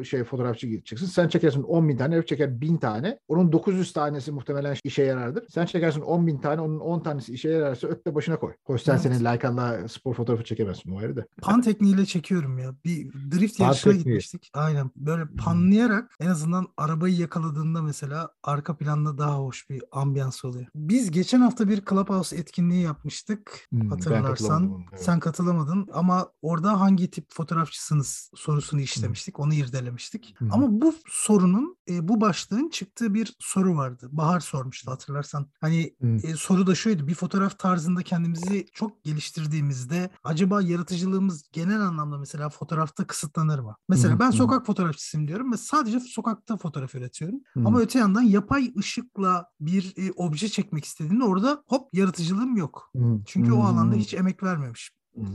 e, 0.00 0.04
şey 0.04 0.24
fotoğrafçı 0.24 0.66
gideceksin. 0.66 1.06
Sen 1.06 1.28
çekersin 1.28 1.62
10 1.74 1.88
bin 1.88 1.96
tane, 1.96 2.14
herif 2.14 2.28
çeker 2.28 2.60
1000 2.60 2.76
tane. 2.76 3.18
Onun 3.28 3.52
900 3.52 3.92
tanesi 3.92 4.32
muhtemelen 4.32 4.76
işe 4.84 5.02
yarardır. 5.02 5.44
Sen 5.50 5.66
çekersin 5.66 6.00
10 6.00 6.26
bin 6.26 6.38
tane, 6.38 6.60
onun 6.60 6.80
10 6.80 7.00
tanesi 7.00 7.32
işe 7.32 7.48
yararsa 7.50 7.88
öp 7.88 8.06
de 8.06 8.14
başına 8.14 8.38
koy. 8.38 8.52
Hoş 8.64 8.82
sen 8.82 8.92
Evet. 8.92 9.02
senin 9.02 9.24
Leican'la 9.24 9.88
spor 9.88 10.14
fotoğrafı 10.14 10.44
çekemezsin 10.44 10.90
o 10.92 10.98
ayrı 10.98 11.16
da. 11.16 11.24
Pan 11.42 11.60
tekniğiyle 11.62 12.06
çekiyorum 12.06 12.58
ya. 12.58 12.74
Bir 12.84 13.12
drift 13.30 13.58
Pan 13.58 13.64
yarışına 13.66 13.92
tekniği. 13.92 14.04
gitmiştik. 14.04 14.50
Aynen. 14.54 14.90
Böyle 14.96 15.24
panlayarak 15.44 16.14
en 16.20 16.26
azından 16.26 16.66
arabayı 16.76 17.16
yakaladığında 17.16 17.82
mesela 17.82 18.30
arka 18.42 18.76
planda 18.76 19.18
daha 19.18 19.38
hoş 19.38 19.70
bir 19.70 19.82
ambiyans 19.92 20.44
oluyor. 20.44 20.66
Biz 20.74 21.10
geçen 21.10 21.40
hafta 21.40 21.68
bir 21.68 21.82
Clubhouse 21.90 22.36
etkinliği 22.36 22.82
yapmıştık. 22.82 23.66
Hmm, 23.70 23.90
hatırlarsan. 23.90 24.84
evet. 24.92 25.02
Sen 25.04 25.20
katılamadın 25.20 25.88
ama 25.92 26.28
orada 26.42 26.80
hangi 26.80 27.10
tip 27.10 27.26
fotoğrafçısınız 27.32 28.30
sorusunu 28.34 28.80
işlemiştik. 28.80 29.40
Onu 29.40 29.54
irdelemiştik. 29.54 30.34
Hı. 30.38 30.48
Ama 30.50 30.66
bu 30.80 30.94
sorunun 31.08 31.63
e, 31.90 32.08
bu 32.08 32.20
başlığın 32.20 32.68
çıktığı 32.68 33.14
bir 33.14 33.36
soru 33.40 33.76
vardı. 33.76 34.08
Bahar 34.12 34.40
sormuştu 34.40 34.90
hatırlarsan. 34.90 35.46
Hani 35.60 35.96
e, 36.24 36.36
soru 36.36 36.66
da 36.66 36.74
şuydu. 36.74 37.06
Bir 37.08 37.14
fotoğraf 37.14 37.58
tarzında 37.58 38.02
kendimizi 38.02 38.66
çok 38.72 39.04
geliştirdiğimizde 39.04 40.10
acaba 40.24 40.62
yaratıcılığımız 40.62 41.50
genel 41.52 41.80
anlamda 41.80 42.18
mesela 42.18 42.48
fotoğrafta 42.48 43.06
kısıtlanır 43.06 43.58
mı? 43.58 43.76
Mesela 43.88 44.12
ben 44.20 44.30
sokak 44.38 44.66
fotoğrafçısıyım 44.66 45.28
diyorum 45.28 45.52
ve 45.52 45.56
sadece 45.56 46.00
sokakta 46.00 46.56
fotoğraf 46.56 46.94
üretiyorum. 46.94 47.40
Ama 47.66 47.80
öte 47.80 47.98
yandan 47.98 48.22
yapay 48.22 48.72
ışıkla 48.78 49.46
bir 49.60 49.94
e, 49.96 50.12
obje 50.12 50.48
çekmek 50.48 50.84
istediğimde 50.84 51.24
orada 51.24 51.64
hop 51.68 51.88
yaratıcılığım 51.94 52.56
yok. 52.56 52.90
Çünkü 53.26 53.52
o 53.52 53.62
alanda 53.62 53.94
hiç 53.96 54.14
emek 54.14 54.42
vermemişim. 54.42 54.94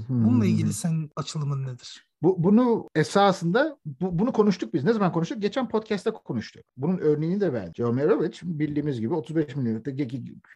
Bununla 0.09 0.45
ilgili 0.45 0.73
senin 0.73 1.11
açılımın 1.15 1.63
nedir? 1.63 2.08
Bu, 2.21 2.43
bunu 2.43 2.89
esasında 2.95 3.77
bu- 3.85 4.19
bunu 4.19 4.31
konuştuk 4.31 4.73
biz. 4.73 4.83
Ne 4.83 4.93
zaman 4.93 5.11
konuştuk? 5.11 5.41
Geçen 5.41 5.69
podcast'ta 5.69 6.11
konuştuk. 6.13 6.63
Bunun 6.77 6.97
örneğini 6.97 7.41
de 7.41 7.53
verdi. 7.53 7.71
Joe 7.75 7.91
Merovich 7.91 8.39
bildiğimiz 8.43 8.99
gibi 8.99 9.13
35 9.13 9.55
mm, 9.55 9.77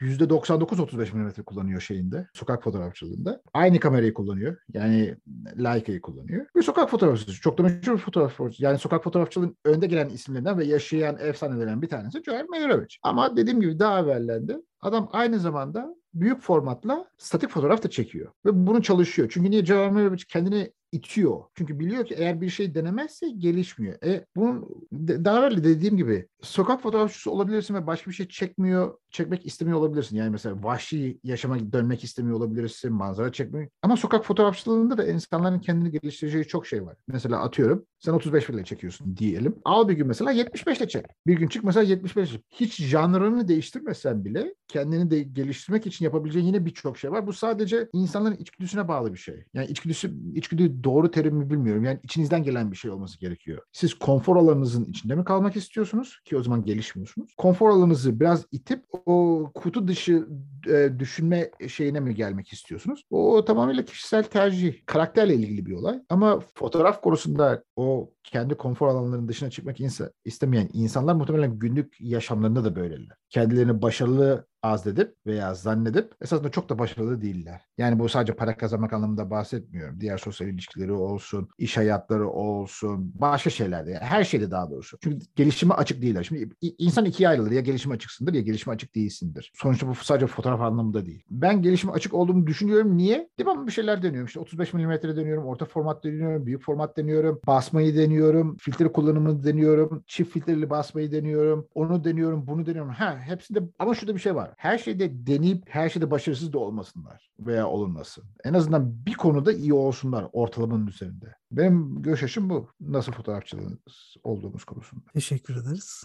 %99 0.01 0.81
35 0.81 1.13
mm 1.13 1.29
kullanıyor 1.45 1.81
şeyinde, 1.81 2.27
sokak 2.33 2.63
fotoğrafçılığında. 2.63 3.41
Aynı 3.53 3.79
kamerayı 3.79 4.13
kullanıyor. 4.13 4.57
Yani 4.73 5.15
Leica'yı 5.63 6.01
kullanıyor. 6.01 6.45
Ve 6.55 6.61
sokak 6.61 6.89
fotoğrafçısı. 6.89 7.41
Çok 7.41 7.57
da 7.57 7.63
meşhur 7.63 7.93
bir 7.93 7.97
fotoğrafçı. 7.97 8.63
Yani 8.63 8.77
sokak 8.79 9.03
fotoğrafçılığın 9.03 9.57
önde 9.65 9.87
gelen 9.87 10.09
isimlerinden 10.09 10.57
ve 10.57 10.65
yaşayan 10.65 11.17
efsanelerinden 11.19 11.81
bir 11.81 11.89
tanesi 11.89 12.23
Joe 12.23 12.43
Merovich. 12.51 12.95
Ama 13.03 13.37
dediğim 13.37 13.61
gibi 13.61 13.79
daha 13.79 13.99
evvellendi. 13.99 14.57
Adam 14.81 15.09
aynı 15.11 15.39
zamanda 15.39 15.95
büyük 16.13 16.41
formatla 16.41 17.05
statik 17.17 17.49
fotoğraf 17.49 17.83
da 17.83 17.89
çekiyor. 17.89 18.31
Ve 18.45 18.67
bunu 18.67 18.81
çalışıyor. 18.81 19.29
Çünkü 19.31 19.51
niye 19.51 19.65
Joe 19.65 19.91
Merovich 19.91 20.23
kendini 20.27 20.71
itiyor. 20.93 21.43
Çünkü 21.55 21.79
biliyor 21.79 22.05
ki 22.05 22.15
eğer 22.17 22.41
bir 22.41 22.49
şey 22.49 22.75
denemezse 22.75 23.29
gelişmiyor. 23.29 24.03
E 24.03 24.25
bunun 24.35 24.87
daha 24.91 25.39
evvel 25.39 25.57
de 25.57 25.63
dediğim 25.63 25.97
gibi 25.97 26.27
sokak 26.41 26.81
fotoğrafçısı 26.81 27.31
olabilirsin 27.31 27.73
ve 27.75 27.87
başka 27.87 28.11
bir 28.11 28.15
şey 28.15 28.27
çekmiyor, 28.27 28.97
çekmek 29.09 29.45
istemiyor 29.45 29.79
olabilirsin. 29.79 30.15
Yani 30.15 30.29
mesela 30.29 30.63
vahşi 30.63 31.19
yaşama 31.23 31.73
dönmek 31.73 32.03
istemiyor 32.03 32.37
olabilirsin, 32.37 32.93
manzara 32.93 33.31
çekmek. 33.31 33.71
Ama 33.81 33.97
sokak 33.97 34.25
fotoğrafçılığında 34.25 34.97
da 34.97 35.07
insanların 35.07 35.59
kendini 35.59 35.91
geliştireceği 35.91 36.45
çok 36.45 36.67
şey 36.67 36.85
var. 36.85 36.95
Mesela 37.07 37.41
atıyorum 37.41 37.85
sen 38.05 38.13
35 38.13 38.49
ile 38.49 38.63
çekiyorsun 38.63 39.17
diyelim. 39.17 39.55
Al 39.65 39.87
bir 39.87 39.93
gün 39.93 40.07
mesela 40.07 40.31
75 40.31 40.77
ile 40.77 40.87
çek. 40.87 41.05
Bir 41.27 41.37
gün 41.37 41.47
çık 41.47 41.63
mesela 41.63 41.83
75 41.83 42.29
ile 42.29 42.37
çek. 42.37 42.45
Hiç 42.51 42.81
janrını 42.81 43.47
değiştirmesen 43.47 44.25
bile 44.25 44.55
kendini 44.67 45.11
de 45.11 45.23
geliştirmek 45.23 45.87
için 45.87 46.05
yapabileceğin 46.05 46.45
yine 46.45 46.65
birçok 46.65 46.97
şey 46.97 47.11
var. 47.11 47.27
Bu 47.27 47.33
sadece 47.33 47.89
insanların 47.93 48.35
içgüdüsüne 48.35 48.87
bağlı 48.87 49.13
bir 49.13 49.17
şey. 49.17 49.43
Yani 49.53 49.67
içgüdüsü, 49.67 50.13
içgüdü 50.35 50.83
doğru 50.83 51.11
terimi 51.11 51.49
bilmiyorum. 51.49 51.83
Yani 51.83 51.99
içinizden 52.03 52.43
gelen 52.43 52.71
bir 52.71 52.77
şey 52.77 52.91
olması 52.91 53.19
gerekiyor. 53.19 53.61
Siz 53.71 53.93
konfor 53.93 54.35
alanınızın 54.35 54.85
içinde 54.85 55.15
mi 55.15 55.23
kalmak 55.23 55.55
istiyorsunuz 55.55 56.19
ki 56.25 56.37
o 56.37 56.43
zaman 56.43 56.65
gelişmiyorsunuz? 56.65 57.33
Konfor 57.37 57.69
alanınızı 57.69 58.19
biraz 58.19 58.45
itip 58.51 58.83
o 59.05 59.51
kutu 59.55 59.87
dışı 59.87 60.27
e, 60.67 60.89
düşünme 60.99 61.51
şeyine 61.67 61.99
mi 61.99 62.15
gelmek 62.15 62.53
istiyorsunuz? 62.53 63.03
O 63.09 63.45
tamamıyla 63.45 63.85
kişisel 63.85 64.23
tercih. 64.23 64.73
Karakterle 64.85 65.35
ilgili 65.35 65.65
bir 65.65 65.73
olay. 65.73 65.99
Ama 66.09 66.39
fotoğraf 66.39 67.01
konusunda 67.01 67.63
o 67.75 67.92
kendi 68.23 68.55
konfor 68.55 68.87
alanlarının 68.87 69.27
dışına 69.27 69.49
çıkmak 69.49 69.77
istemeyen 70.25 70.69
insanlar 70.73 71.13
muhtemelen 71.13 71.59
günlük 71.59 71.95
yaşamlarında 71.99 72.63
da 72.63 72.75
böyleler. 72.75 73.17
Kendilerini 73.29 73.81
başarılı 73.81 74.47
azdedip 74.63 75.15
veya 75.25 75.53
zannedip 75.53 76.15
esasında 76.21 76.49
çok 76.49 76.69
da 76.69 76.79
başarılı 76.79 77.21
değiller. 77.21 77.61
Yani 77.77 77.99
bu 77.99 78.09
sadece 78.09 78.35
para 78.35 78.57
kazanmak 78.57 78.93
anlamında 78.93 79.29
bahsetmiyorum. 79.29 80.01
Diğer 80.01 80.17
sosyal 80.17 80.49
ilişkileri 80.49 80.91
olsun, 80.91 81.49
iş 81.57 81.77
hayatları 81.77 82.29
olsun, 82.29 83.11
başka 83.15 83.49
şeylerde. 83.49 83.91
Yani 83.91 84.03
her 84.03 84.23
şeyde 84.23 84.51
daha 84.51 84.71
doğrusu. 84.71 84.97
Çünkü 85.03 85.25
gelişime 85.35 85.73
açık 85.73 86.01
değiller. 86.01 86.23
Şimdi 86.23 86.49
insan 86.77 87.05
ikiye 87.05 87.29
ayrılır. 87.29 87.51
Ya 87.51 87.61
gelişime 87.61 87.95
açıksındır 87.95 88.33
ya 88.33 88.41
gelişime 88.41 88.75
açık 88.75 88.95
değilsindir. 88.95 89.51
Sonuçta 89.55 89.87
bu 89.87 89.95
sadece 89.95 90.27
fotoğraf 90.27 90.61
anlamında 90.61 91.05
değil. 91.05 91.23
Ben 91.29 91.61
gelişime 91.61 91.93
açık 91.93 92.13
olduğumu 92.13 92.47
düşünüyorum. 92.47 92.97
Niye? 92.97 93.29
Devamlı 93.39 93.67
bir 93.67 93.71
şeyler 93.71 94.03
deniyorum. 94.03 94.27
İşte 94.27 94.39
35 94.39 94.73
mm 94.73 94.91
deniyorum, 94.91 95.45
orta 95.45 95.65
format 95.65 96.03
deniyorum, 96.03 96.45
büyük 96.45 96.63
format 96.63 96.97
deniyorum, 96.97 97.41
basmayı 97.47 97.97
deniyorum, 97.97 98.57
filtre 98.59 98.91
kullanımını 98.91 99.43
deniyorum, 99.43 100.03
çift 100.07 100.33
filtreli 100.33 100.69
basmayı 100.69 101.11
deniyorum, 101.11 101.67
onu 101.75 102.03
deniyorum, 102.03 102.47
bunu 102.47 102.65
deniyorum. 102.65 102.91
Ha 102.91 103.17
hepsinde 103.19 103.59
ama 103.79 103.95
şurada 103.95 104.15
bir 104.15 104.19
şey 104.19 104.35
var. 104.35 104.52
Her 104.57 104.77
şeyde 104.77 105.27
deneyip 105.27 105.63
her 105.69 105.89
şeyde 105.89 106.11
başarısız 106.11 106.53
da 106.53 106.59
olmasınlar 106.59 107.29
veya 107.39 107.67
olunmasın. 107.67 108.23
En 108.43 108.53
azından 108.53 109.05
bir 109.05 109.13
konuda 109.13 109.53
iyi 109.53 109.73
olsunlar 109.73 110.25
ortalamanın 110.33 110.87
üzerinde. 110.87 111.35
Benim 111.51 112.01
görüş 112.01 112.23
açım 112.23 112.49
bu. 112.49 112.69
Nasıl 112.79 113.11
fotoğrafçılığımız 113.11 114.15
olduğumuz 114.23 114.63
konusunda. 114.63 115.03
Teşekkür 115.13 115.55
ederiz. 115.55 116.03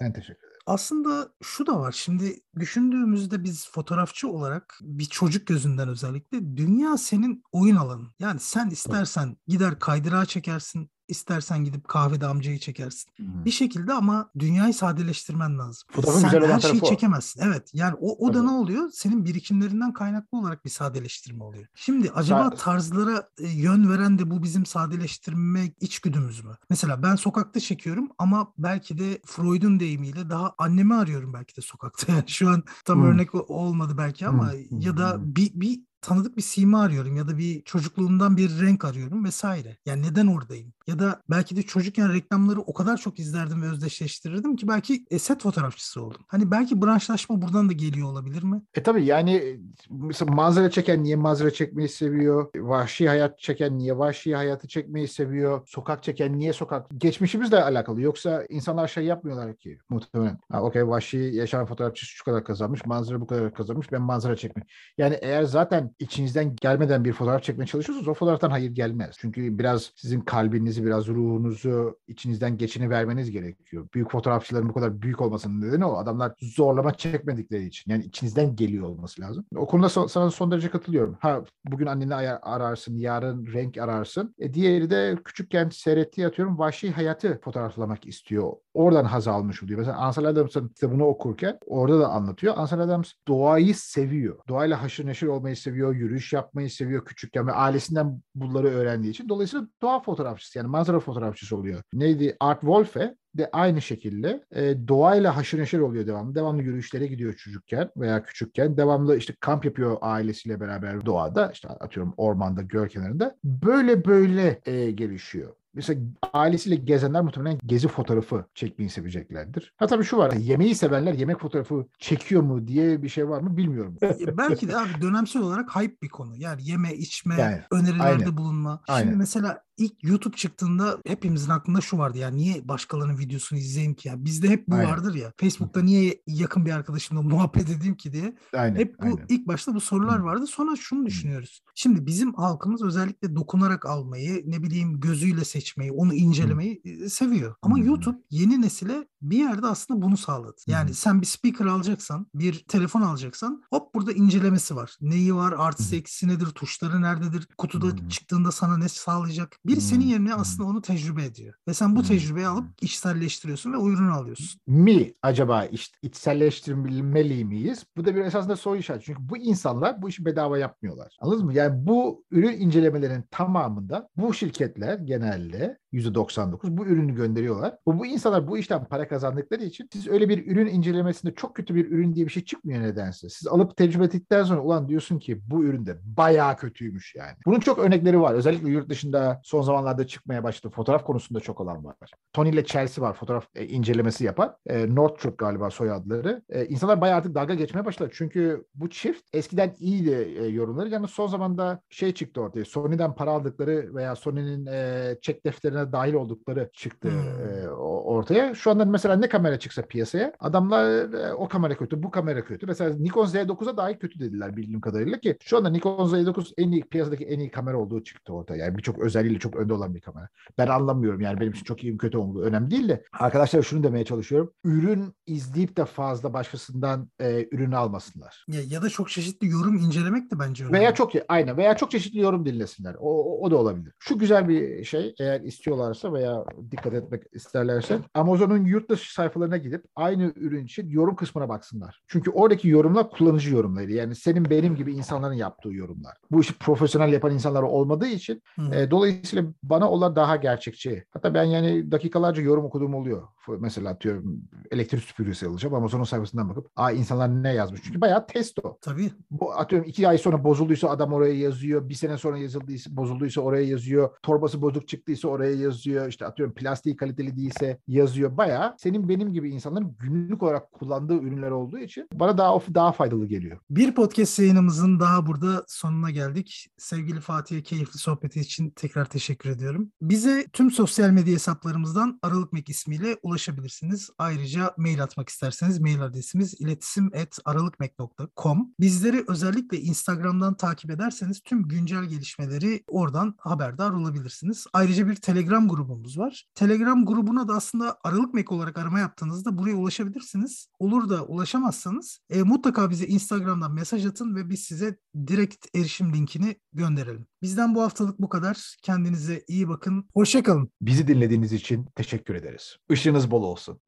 Ben 0.00 0.12
teşekkür 0.12 0.46
ederim. 0.48 0.56
Aslında 0.66 1.28
şu 1.42 1.66
da 1.66 1.80
var. 1.80 1.92
Şimdi 1.92 2.40
düşündüğümüzde 2.58 3.44
biz 3.44 3.70
fotoğrafçı 3.70 4.28
olarak 4.28 4.78
bir 4.82 5.04
çocuk 5.04 5.46
gözünden 5.46 5.88
özellikle 5.88 6.56
dünya 6.56 6.96
senin 6.96 7.42
oyun 7.52 7.76
alanın. 7.76 8.08
Yani 8.18 8.40
sen 8.40 8.70
istersen 8.70 9.36
gider 9.46 9.78
kaydırağı 9.78 10.26
çekersin, 10.26 10.90
istersen 11.08 11.64
gidip 11.64 11.88
kahvede 11.88 12.26
amcayı 12.26 12.58
çekersin. 12.58 13.10
Hı. 13.16 13.44
Bir 13.44 13.50
şekilde 13.50 13.92
ama 13.92 14.30
dünyayı 14.38 14.74
sadeleştirmen 14.74 15.58
lazım. 15.58 15.88
Fotoğrafın 15.92 16.20
Sen 16.20 16.30
güzel 16.30 16.44
olan 16.44 16.54
her 16.54 16.60
şeyi 16.60 16.80
o. 16.82 16.88
çekemezsin. 16.88 17.40
Evet. 17.42 17.70
Yani 17.74 17.94
o, 18.00 18.26
o 18.26 18.34
da 18.34 18.42
ne 18.42 18.50
oluyor? 18.50 18.90
Senin 18.92 19.24
birikimlerinden 19.24 19.92
kaynaklı 19.92 20.38
olarak 20.38 20.64
bir 20.64 20.70
sadeleştirme 20.70 21.44
oluyor. 21.44 21.66
Şimdi 21.74 22.10
acaba 22.10 22.40
Sa- 22.40 22.56
tarzlara 22.56 23.28
e, 23.38 23.48
yön 23.48 23.90
veren 23.90 24.18
de 24.18 24.30
bu 24.30 24.42
bizim 24.42 24.66
sadeleştirme 24.66 25.72
içgüdümüz 25.80 26.44
mü? 26.44 26.52
Mesela 26.70 27.02
ben 27.02 27.16
sokakta 27.16 27.60
çekiyorum 27.60 28.08
ama 28.18 28.52
belki 28.58 28.98
de 28.98 29.20
Freud'un 29.26 29.80
deyimiyle 29.80 30.30
daha 30.30 30.54
annemi 30.58 30.94
arıyorum 30.94 31.32
belki 31.32 31.56
de 31.56 31.60
sokakta. 31.60 32.12
Yani 32.16 32.28
şu 32.28 32.48
an 32.50 32.62
tam 32.84 32.96
Hmm. 32.98 33.04
örnek 33.06 33.50
olmadı 33.50 33.94
belki 33.98 34.26
ama 34.26 34.52
Hmm, 34.52 34.80
ya 34.80 34.96
da 34.96 35.14
hmm. 35.14 35.36
bir, 35.36 35.50
bir 35.54 35.80
tanıdık 36.00 36.36
bir 36.36 36.42
sima 36.42 36.82
arıyorum 36.82 37.16
ya 37.16 37.28
da 37.28 37.38
bir 37.38 37.62
çocukluğumdan 37.62 38.36
bir 38.36 38.60
renk 38.60 38.84
arıyorum 38.84 39.24
vesaire. 39.24 39.76
Yani 39.86 40.02
neden 40.02 40.26
oradayım? 40.26 40.72
Ya 40.86 40.98
da 40.98 41.20
belki 41.30 41.56
de 41.56 41.62
çocukken 41.62 42.12
reklamları 42.12 42.60
o 42.60 42.72
kadar 42.72 42.96
çok 42.96 43.18
izlerdim 43.18 43.62
ve 43.62 43.70
özdeşleştirirdim 43.70 44.56
ki 44.56 44.68
belki 44.68 45.04
e, 45.10 45.18
set 45.18 45.42
fotoğrafçısı 45.42 46.02
oldum. 46.02 46.20
Hani 46.28 46.50
belki 46.50 46.82
branşlaşma 46.82 47.42
buradan 47.42 47.68
da 47.68 47.72
geliyor 47.72 48.08
olabilir 48.08 48.42
mi? 48.42 48.62
E 48.74 48.82
tabii 48.82 49.04
yani 49.04 49.60
mesela 49.90 50.34
manzara 50.34 50.70
çeken 50.70 51.04
niye 51.04 51.16
manzara 51.16 51.50
çekmeyi 51.50 51.88
seviyor? 51.88 52.48
Vahşi 52.56 53.08
hayat 53.08 53.38
çeken 53.38 53.78
niye 53.78 53.98
vahşi 53.98 54.34
hayatı 54.34 54.68
çekmeyi 54.68 55.08
seviyor? 55.08 55.62
Sokak 55.66 56.02
çeken 56.02 56.38
niye 56.38 56.52
sokak? 56.52 56.86
Geçmişimizle 56.96 57.62
alakalı. 57.62 58.00
Yoksa 58.00 58.44
insanlar 58.48 58.88
şey 58.88 59.04
yapmıyorlar 59.04 59.56
ki 59.56 59.78
muhtemelen. 59.88 60.38
Ha, 60.52 60.62
okey 60.62 60.88
vahşi 60.88 61.18
yaşam 61.18 61.66
fotoğrafçısı 61.66 62.12
şu 62.12 62.24
kadar 62.24 62.44
kazanmış, 62.44 62.86
manzara 62.86 63.20
bu 63.20 63.26
kadar 63.26 63.54
kazanmış, 63.54 63.92
ben 63.92 64.02
manzara 64.02 64.36
çekmek. 64.36 64.70
Yani 64.98 65.18
eğer 65.22 65.42
zaten 65.42 65.94
içinizden 65.98 66.56
gelmeden 66.56 67.04
bir 67.04 67.12
fotoğraf 67.12 67.42
çekmeye 67.42 67.66
çalışıyorsanız 67.66 68.08
o 68.08 68.14
fotoğraftan 68.14 68.50
hayır 68.50 68.70
gelmez. 68.70 69.16
Çünkü 69.18 69.58
biraz 69.58 69.92
sizin 69.96 70.20
kalbinizi, 70.20 70.84
biraz 70.84 71.08
ruhunuzu 71.08 71.98
içinizden 72.08 72.58
geçini 72.58 72.90
vermeniz 72.90 73.30
gerekiyor. 73.30 73.88
Büyük 73.94 74.10
fotoğrafçıların 74.10 74.68
bu 74.68 74.74
kadar 74.74 75.02
büyük 75.02 75.20
olmasının 75.20 75.60
nedeni 75.60 75.84
o. 75.84 75.96
Adamlar 75.96 76.32
zorlama 76.40 76.94
çekmedikleri 76.94 77.64
için. 77.64 77.90
Yani 77.90 78.04
içinizden 78.04 78.56
geliyor 78.56 78.84
olması 78.88 79.22
lazım. 79.22 79.44
O 79.56 79.66
konuda 79.66 79.86
so- 79.86 80.08
sana 80.08 80.30
son 80.30 80.50
derece 80.50 80.70
katılıyorum. 80.70 81.16
Ha 81.20 81.44
bugün 81.64 81.86
anneni 81.86 82.14
ararsın, 82.14 82.96
yarın 82.96 83.46
renk 83.46 83.78
ararsın. 83.78 84.34
E, 84.38 84.54
diğeri 84.54 84.90
de 84.90 85.18
küçükken 85.24 85.68
seyrettiği 85.68 86.26
atıyorum 86.26 86.58
vahşi 86.58 86.90
hayatı 86.90 87.40
fotoğraflamak 87.40 88.06
istiyor. 88.06 88.52
Oradan 88.76 89.04
haz 89.04 89.28
almış 89.28 89.62
oluyor. 89.62 89.78
Mesela 89.78 89.96
Ansel 89.96 90.24
Adams'ın 90.24 90.68
kitabını 90.68 91.06
okurken 91.06 91.58
orada 91.66 92.00
da 92.00 92.08
anlatıyor. 92.08 92.54
Ansel 92.56 92.80
Adams 92.80 93.12
doğayı 93.28 93.74
seviyor. 93.74 94.38
Doğayla 94.48 94.82
haşır 94.82 95.06
neşir 95.06 95.26
olmayı 95.26 95.56
seviyor, 95.56 95.94
yürüyüş 95.94 96.32
yapmayı 96.32 96.70
seviyor 96.70 97.04
küçükken 97.04 97.46
ve 97.46 97.52
ailesinden 97.52 98.22
bunları 98.34 98.68
öğrendiği 98.68 99.10
için. 99.10 99.28
Dolayısıyla 99.28 99.68
doğa 99.82 100.00
fotoğrafçısı 100.00 100.58
yani 100.58 100.68
manzara 100.68 101.00
fotoğrafçısı 101.00 101.56
oluyor. 101.56 101.82
Neydi? 101.92 102.36
Art 102.40 102.60
Wolfe 102.60 103.14
de 103.34 103.50
aynı 103.52 103.82
şekilde 103.82 104.44
e, 104.54 104.88
doğayla 104.88 105.36
haşır 105.36 105.58
neşir 105.58 105.78
oluyor 105.78 106.06
devamlı. 106.06 106.34
Devamlı 106.34 106.62
yürüyüşlere 106.62 107.06
gidiyor 107.06 107.34
çocukken 107.34 107.90
veya 107.96 108.22
küçükken. 108.22 108.76
Devamlı 108.76 109.16
işte 109.16 109.34
kamp 109.40 109.64
yapıyor 109.64 109.98
ailesiyle 110.00 110.60
beraber 110.60 111.06
doğada. 111.06 111.50
işte 111.52 111.68
atıyorum 111.68 112.14
ormanda, 112.16 112.62
göl 112.62 112.88
kenarında. 112.88 113.36
Böyle 113.44 114.04
böyle 114.04 114.60
e, 114.66 114.90
gelişiyor. 114.90 115.52
Mesela 115.76 116.00
ailesiyle 116.32 116.76
gezenler 116.76 117.22
muhtemelen 117.22 117.58
gezi 117.66 117.88
fotoğrafı 117.88 118.44
çekmeyi 118.54 118.90
seveceklerdir. 118.90 119.74
Ha 119.76 119.86
tabii 119.86 120.04
şu 120.04 120.16
var. 120.16 120.32
Yemeği 120.32 120.74
sevenler 120.74 121.14
yemek 121.14 121.40
fotoğrafı 121.40 121.86
çekiyor 121.98 122.42
mu 122.42 122.66
diye 122.68 123.02
bir 123.02 123.08
şey 123.08 123.28
var 123.28 123.40
mı 123.40 123.56
bilmiyorum. 123.56 123.96
E, 124.02 124.36
belki 124.38 124.68
de 124.68 124.76
abi 124.76 124.88
dönemsel 125.02 125.42
olarak 125.42 125.76
hype 125.76 125.96
bir 126.02 126.08
konu. 126.08 126.36
Yani 126.36 126.68
yeme, 126.70 126.94
içme, 126.94 127.34
Yani, 127.40 127.60
önerilerde 127.70 128.04
aynen. 128.24 128.36
bulunma. 128.36 128.82
Şimdi 128.86 128.98
Aynen. 128.98 129.18
mesela 129.18 129.65
ilk 129.76 130.04
YouTube 130.04 130.36
çıktığında 130.36 130.98
hepimizin 131.06 131.50
aklında 131.50 131.80
şu 131.80 131.98
vardı 131.98 132.18
ya 132.18 132.28
niye 132.28 132.68
başkalarının 132.68 133.18
videosunu 133.18 133.58
izleyeyim 133.58 133.94
ki 133.94 134.08
ya? 134.08 134.24
Bizde 134.24 134.48
hep 134.48 134.68
bu 134.68 134.74
Aynen. 134.74 134.90
vardır 134.90 135.14
ya. 135.14 135.32
Facebook'ta 135.40 135.82
niye 135.82 136.22
yakın 136.26 136.66
bir 136.66 136.70
arkadaşımla 136.70 137.22
muhabbet 137.22 137.70
edeyim 137.70 137.94
ki 137.94 138.12
diye. 138.12 138.36
Aynen. 138.52 138.78
Hep 138.78 138.98
bu 138.98 139.04
aynen. 139.04 139.26
ilk 139.28 139.46
başta 139.46 139.74
bu 139.74 139.80
sorular 139.80 140.18
vardı. 140.18 140.46
Sonra 140.46 140.76
şunu 140.76 141.06
düşünüyoruz. 141.06 141.62
Şimdi 141.74 142.06
bizim 142.06 142.34
halkımız 142.34 142.82
özellikle 142.82 143.36
dokunarak 143.36 143.86
almayı, 143.86 144.42
ne 144.46 144.62
bileyim 144.62 145.00
gözüyle 145.00 145.44
seçmeyi, 145.44 145.92
onu 145.92 146.14
incelemeyi 146.14 146.82
seviyor. 147.10 147.54
Ama. 147.62 147.78
YouTube 147.78 148.18
yeni 148.30 148.62
nesile 148.62 149.08
bir 149.22 149.38
yerde 149.38 149.66
aslında 149.66 150.02
bunu 150.02 150.16
sağladı. 150.16 150.56
Yani 150.66 150.94
sen 150.94 151.20
bir 151.20 151.26
speaker 151.26 151.66
alacaksan, 151.66 152.26
bir 152.34 152.64
telefon 152.68 153.02
alacaksan 153.02 153.62
hop 153.70 153.94
burada 153.94 154.12
incelemesi 154.12 154.76
var. 154.76 154.96
Neyi 155.00 155.34
var, 155.34 155.54
artısı 155.58 155.96
eksisi 155.96 156.28
nedir, 156.28 156.46
tuşları 156.46 157.02
nerededir, 157.02 157.48
kutuda 157.58 158.08
çıktığında 158.08 158.52
sana 158.52 158.76
ne 158.76 158.88
sağlayacak. 158.88 159.58
Biri 159.68 159.80
senin 159.80 160.04
yerine 160.06 160.30
Hı. 160.30 160.34
aslında 160.34 160.68
onu 160.68 160.82
tecrübe 160.82 161.24
ediyor. 161.24 161.54
Ve 161.68 161.74
sen 161.74 161.96
bu 161.96 162.00
Hı. 162.00 162.04
tecrübeyi 162.04 162.46
alıp 162.46 162.64
içselleştiriyorsun 162.80 163.72
ve 163.72 163.76
ürünü 163.76 164.10
alıyorsun. 164.12 164.60
mi 164.66 165.14
acaba 165.22 165.64
iç, 165.64 165.92
içselleştirmeli 166.02 167.44
miyiz? 167.44 167.84
Bu 167.96 168.04
da 168.04 168.14
bir 168.14 168.20
esasında 168.20 168.56
soru 168.56 168.76
işareti. 168.76 169.04
Çünkü 169.04 169.28
bu 169.28 169.36
insanlar 169.36 170.02
bu 170.02 170.08
işi 170.08 170.24
bedava 170.24 170.58
yapmıyorlar. 170.58 171.16
Anladınız 171.20 171.44
mı? 171.44 171.54
Yani 171.54 171.86
bu 171.86 172.24
ürün 172.30 172.60
incelemelerinin 172.60 173.24
tamamında 173.30 174.08
bu 174.16 174.34
şirketler 174.34 174.98
genelde 174.98 175.78
%99 175.96 176.76
bu 176.76 176.86
ürünü 176.86 177.14
gönderiyorlar. 177.14 177.78
Bu, 177.86 177.98
bu 177.98 178.06
insanlar 178.06 178.48
bu 178.48 178.58
işten 178.58 178.84
para 178.84 179.08
kazandıkları 179.08 179.62
için 179.64 179.88
siz 179.92 180.08
öyle 180.08 180.28
bir 180.28 180.46
ürün 180.46 180.66
incelemesinde 180.66 181.34
çok 181.34 181.56
kötü 181.56 181.74
bir 181.74 181.90
ürün 181.90 182.14
diye 182.14 182.26
bir 182.26 182.30
şey 182.30 182.44
çıkmıyor 182.44 182.82
nedense. 182.82 183.28
Siz 183.28 183.48
alıp 183.48 183.76
tecrübe 183.76 184.04
ettikten 184.04 184.44
sonra 184.44 184.60
ulan 184.60 184.88
diyorsun 184.88 185.18
ki 185.18 185.40
bu 185.50 185.64
ürün 185.64 185.86
de 185.86 185.98
bayağı 186.04 186.56
kötüymüş 186.56 187.14
yani. 187.14 187.36
Bunun 187.46 187.60
çok 187.60 187.78
örnekleri 187.78 188.20
var. 188.20 188.34
Özellikle 188.34 188.70
yurt 188.70 188.88
dışında 188.88 189.40
son 189.44 189.62
zamanlarda 189.62 190.06
çıkmaya 190.06 190.44
başladı. 190.44 190.72
Fotoğraf 190.76 191.04
konusunda 191.04 191.40
çok 191.40 191.60
olan 191.60 191.84
var. 191.84 191.96
Tony 192.32 192.50
ile 192.50 192.64
Chelsea 192.64 193.04
var 193.04 193.12
fotoğraf 193.12 193.46
e, 193.54 193.66
incelemesi 193.66 194.24
yapan. 194.24 194.56
E, 194.66 194.94
Northrop 194.94 195.38
galiba 195.38 195.70
soyadları. 195.70 196.42
E, 196.48 196.66
insanlar 196.66 197.00
bayağı 197.00 197.18
artık 197.18 197.34
dalga 197.34 197.54
geçmeye 197.54 197.84
başladı. 197.84 198.10
Çünkü 198.14 198.64
bu 198.74 198.90
çift 198.90 199.24
eskiden 199.32 199.74
iyiydi 199.78 200.34
e, 200.38 200.46
yorumları. 200.46 200.88
Yani 200.88 201.08
son 201.08 201.26
zamanda 201.26 201.80
şey 201.90 202.14
çıktı 202.14 202.40
ortaya. 202.40 202.64
Sony'den 202.64 203.14
para 203.14 203.30
aldıkları 203.30 203.94
veya 203.94 204.16
Sony'nin 204.16 204.66
e, 204.66 205.16
çek 205.22 205.46
defterine 205.46 205.85
dahil 205.92 206.14
oldukları 206.14 206.70
çıktı 206.72 207.08
Hmm. 207.10 207.64
e, 207.64 207.70
o- 207.70 207.95
ortaya. 208.06 208.54
Şu 208.54 208.70
anda 208.70 208.84
mesela 208.84 209.16
ne 209.16 209.28
kamera 209.28 209.58
çıksa 209.58 209.82
piyasaya 209.82 210.32
adamlar 210.40 211.12
e, 211.14 211.34
o 211.34 211.48
kamera 211.48 211.76
kötü, 211.76 212.02
bu 212.02 212.10
kamera 212.10 212.44
kötü. 212.44 212.66
Mesela 212.66 212.96
Nikon 212.96 213.26
Z9'a 213.26 213.76
dahi 213.76 213.98
kötü 213.98 214.20
dediler 214.20 214.56
bildiğim 214.56 214.80
kadarıyla 214.80 215.18
ki 215.20 215.36
şu 215.40 215.56
anda 215.56 215.70
Nikon 215.70 216.08
Z9 216.08 216.52
en 216.58 216.72
iyi 216.72 216.82
piyasadaki 216.82 217.24
en 217.24 217.38
iyi 217.38 217.50
kamera 217.50 217.78
olduğu 217.78 218.04
çıktı 218.04 218.32
ortaya. 218.32 218.64
Yani 218.64 218.78
birçok 218.78 218.98
özelliğiyle 218.98 219.38
çok 219.38 219.56
önde 219.56 219.72
olan 219.72 219.94
bir 219.94 220.00
kamera. 220.00 220.28
Ben 220.58 220.66
anlamıyorum 220.66 221.20
yani 221.20 221.40
benim 221.40 221.52
için 221.52 221.64
çok 221.64 221.84
iyi 221.84 221.92
mi 221.92 221.98
kötü 221.98 222.18
olduğu 222.18 222.42
önemli 222.42 222.70
değil 222.70 222.88
de 222.88 223.04
arkadaşlar 223.12 223.62
şunu 223.62 223.82
demeye 223.82 224.04
çalışıyorum. 224.04 224.52
Ürün 224.64 225.14
izleyip 225.26 225.76
de 225.76 225.84
fazla 225.84 226.32
başkasından 226.32 227.10
e, 227.20 227.48
ürünü 227.52 227.76
almasınlar. 227.76 228.44
Ya, 228.48 228.60
ya 228.68 228.82
da 228.82 228.88
çok 228.88 229.10
çeşitli 229.10 229.48
yorum 229.48 229.76
incelemek 229.76 230.30
de 230.30 230.38
bence 230.38 230.64
önemli. 230.64 230.78
Veya 230.78 230.94
çok 230.94 231.12
aynen 231.28 231.56
veya 231.56 231.76
çok 231.76 231.90
çeşitli 231.90 232.20
yorum 232.20 232.46
dinlesinler. 232.46 232.94
O, 232.98 233.24
o, 233.24 233.46
o 233.46 233.50
da 233.50 233.56
olabilir. 233.56 233.92
Şu 233.98 234.18
güzel 234.18 234.48
bir 234.48 234.84
şey 234.84 235.14
eğer 235.20 235.40
istiyorlarsa 235.40 236.12
veya 236.12 236.44
dikkat 236.70 236.94
etmek 236.94 237.22
isterlerse 237.32 237.95
Amazon'un 238.14 238.64
yurt 238.64 238.90
dışı 238.90 239.14
sayfalarına 239.14 239.56
gidip 239.56 239.84
aynı 239.96 240.32
ürün 240.36 240.64
için 240.64 240.90
yorum 240.90 241.16
kısmına 241.16 241.48
baksınlar. 241.48 242.02
Çünkü 242.06 242.30
oradaki 242.30 242.68
yorumlar 242.68 243.10
kullanıcı 243.10 243.54
yorumları. 243.54 243.92
Yani 243.92 244.14
senin 244.14 244.50
benim 244.50 244.76
gibi 244.76 244.94
insanların 244.94 245.34
yaptığı 245.34 245.72
yorumlar. 245.72 246.16
Bu 246.30 246.40
işi 246.40 246.58
profesyonel 246.58 247.12
yapan 247.12 247.32
insanlar 247.32 247.62
olmadığı 247.62 248.06
için 248.06 248.42
Hı. 248.56 248.74
e, 248.74 248.90
dolayısıyla 248.90 249.44
bana 249.62 249.90
onlar 249.90 250.16
daha 250.16 250.36
gerçekçi. 250.36 251.04
Hatta 251.10 251.34
ben 251.34 251.44
yani 251.44 251.90
dakikalarca 251.92 252.42
yorum 252.42 252.64
okuduğum 252.64 252.94
oluyor. 252.94 253.22
Mesela 253.60 253.90
atıyorum 253.90 254.42
elektrik 254.70 255.02
süpürgesi 255.02 255.46
alacağım. 255.46 255.74
Amazon'un 255.74 256.04
sayfasından 256.04 256.48
bakıp 256.48 256.70
aa 256.76 256.90
insanlar 256.90 257.42
ne 257.42 257.54
yazmış. 257.54 257.80
Çünkü 257.84 258.00
bayağı 258.00 258.26
test 258.26 258.58
o. 258.64 258.78
Tabii. 258.80 259.10
Bu 259.30 259.52
atıyorum 259.52 259.88
iki 259.88 260.08
ay 260.08 260.18
sonra 260.18 260.44
bozulduysa 260.44 260.88
adam 260.88 261.12
oraya 261.12 261.34
yazıyor. 261.34 261.88
Bir 261.88 261.94
sene 261.94 262.18
sonra 262.18 262.38
yazıldıysa 262.38 262.96
bozulduysa 262.96 263.40
oraya 263.40 263.66
yazıyor. 263.66 264.10
Torbası 264.22 264.62
bozuk 264.62 264.88
çıktıysa 264.88 265.28
oraya 265.28 265.54
yazıyor. 265.54 266.08
İşte 266.08 266.26
atıyorum 266.26 266.54
plastiği 266.54 266.96
kaliteli 266.96 267.36
değilse 267.36 267.80
yazıyor. 267.88 268.36
Bayağı 268.36 268.74
senin 268.78 269.08
benim 269.08 269.32
gibi 269.32 269.50
insanların 269.50 269.96
günlük 269.98 270.42
olarak 270.42 270.72
kullandığı 270.72 271.14
ürünler 271.14 271.50
olduğu 271.50 271.78
için 271.78 272.08
bana 272.12 272.38
daha 272.38 272.60
daha 272.74 272.92
faydalı 272.92 273.26
geliyor. 273.26 273.58
Bir 273.70 273.94
podcast 273.94 274.38
yayınımızın 274.38 275.00
daha 275.00 275.26
burada 275.26 275.64
sonuna 275.68 276.10
geldik. 276.10 276.68
Sevgili 276.78 277.20
Fatih'e 277.20 277.62
keyifli 277.62 277.98
sohbeti 277.98 278.40
için 278.40 278.70
tekrar 278.70 279.04
teşekkür 279.04 279.50
ediyorum. 279.50 279.92
Bize 280.02 280.46
tüm 280.52 280.70
sosyal 280.70 281.10
medya 281.10 281.34
hesaplarımızdan 281.34 282.18
Aralık 282.22 282.52
Mek 282.52 282.68
ismiyle 282.68 283.16
ulaşabilirsiniz. 283.22 283.35
Ulaşabilirsiniz. 283.36 284.10
Ayrıca 284.18 284.74
mail 284.76 285.02
atmak 285.02 285.28
isterseniz 285.28 285.78
mail 285.78 286.02
adresimiz 286.02 286.54
iletişim 286.60 287.10
et 287.14 287.38
aralıkmek.com. 287.44 288.74
Bizleri 288.80 289.24
özellikle 289.28 289.80
Instagram'dan 289.80 290.54
takip 290.54 290.90
ederseniz 290.90 291.40
tüm 291.40 291.68
güncel 291.68 292.04
gelişmeleri 292.04 292.84
oradan 292.86 293.34
haberdar 293.38 293.90
olabilirsiniz. 293.90 294.66
Ayrıca 294.72 295.08
bir 295.08 295.14
Telegram 295.14 295.68
grubumuz 295.68 296.18
var. 296.18 296.44
Telegram 296.54 297.06
grubuna 297.06 297.48
da 297.48 297.54
aslında 297.54 297.98
Aralık 298.04 298.34
Mek 298.34 298.52
olarak 298.52 298.78
arama 298.78 299.00
yaptığınızda 299.00 299.58
buraya 299.58 299.76
ulaşabilirsiniz. 299.76 300.68
Olur 300.78 301.08
da 301.08 301.24
ulaşamazsanız 301.24 302.18
e, 302.30 302.42
mutlaka 302.42 302.90
bize 302.90 303.06
Instagram'dan 303.06 303.74
mesaj 303.74 304.06
atın 304.06 304.36
ve 304.36 304.50
biz 304.50 304.60
size 304.60 304.96
direkt 305.26 305.76
erişim 305.76 306.12
linkini 306.12 306.56
gönderelim. 306.72 307.26
Bizden 307.42 307.74
bu 307.74 307.82
haftalık 307.82 308.18
bu 308.18 308.28
kadar. 308.28 308.76
Kendinize 308.82 309.44
iyi 309.48 309.68
bakın. 309.68 310.08
Hoşçakalın. 310.14 310.70
Bizi 310.80 311.08
dinlediğiniz 311.08 311.52
için 311.52 311.86
teşekkür 311.94 312.34
ederiz. 312.34 312.76
Işığınız 312.90 313.25
bol 313.30 313.42
olsun. 313.42 313.78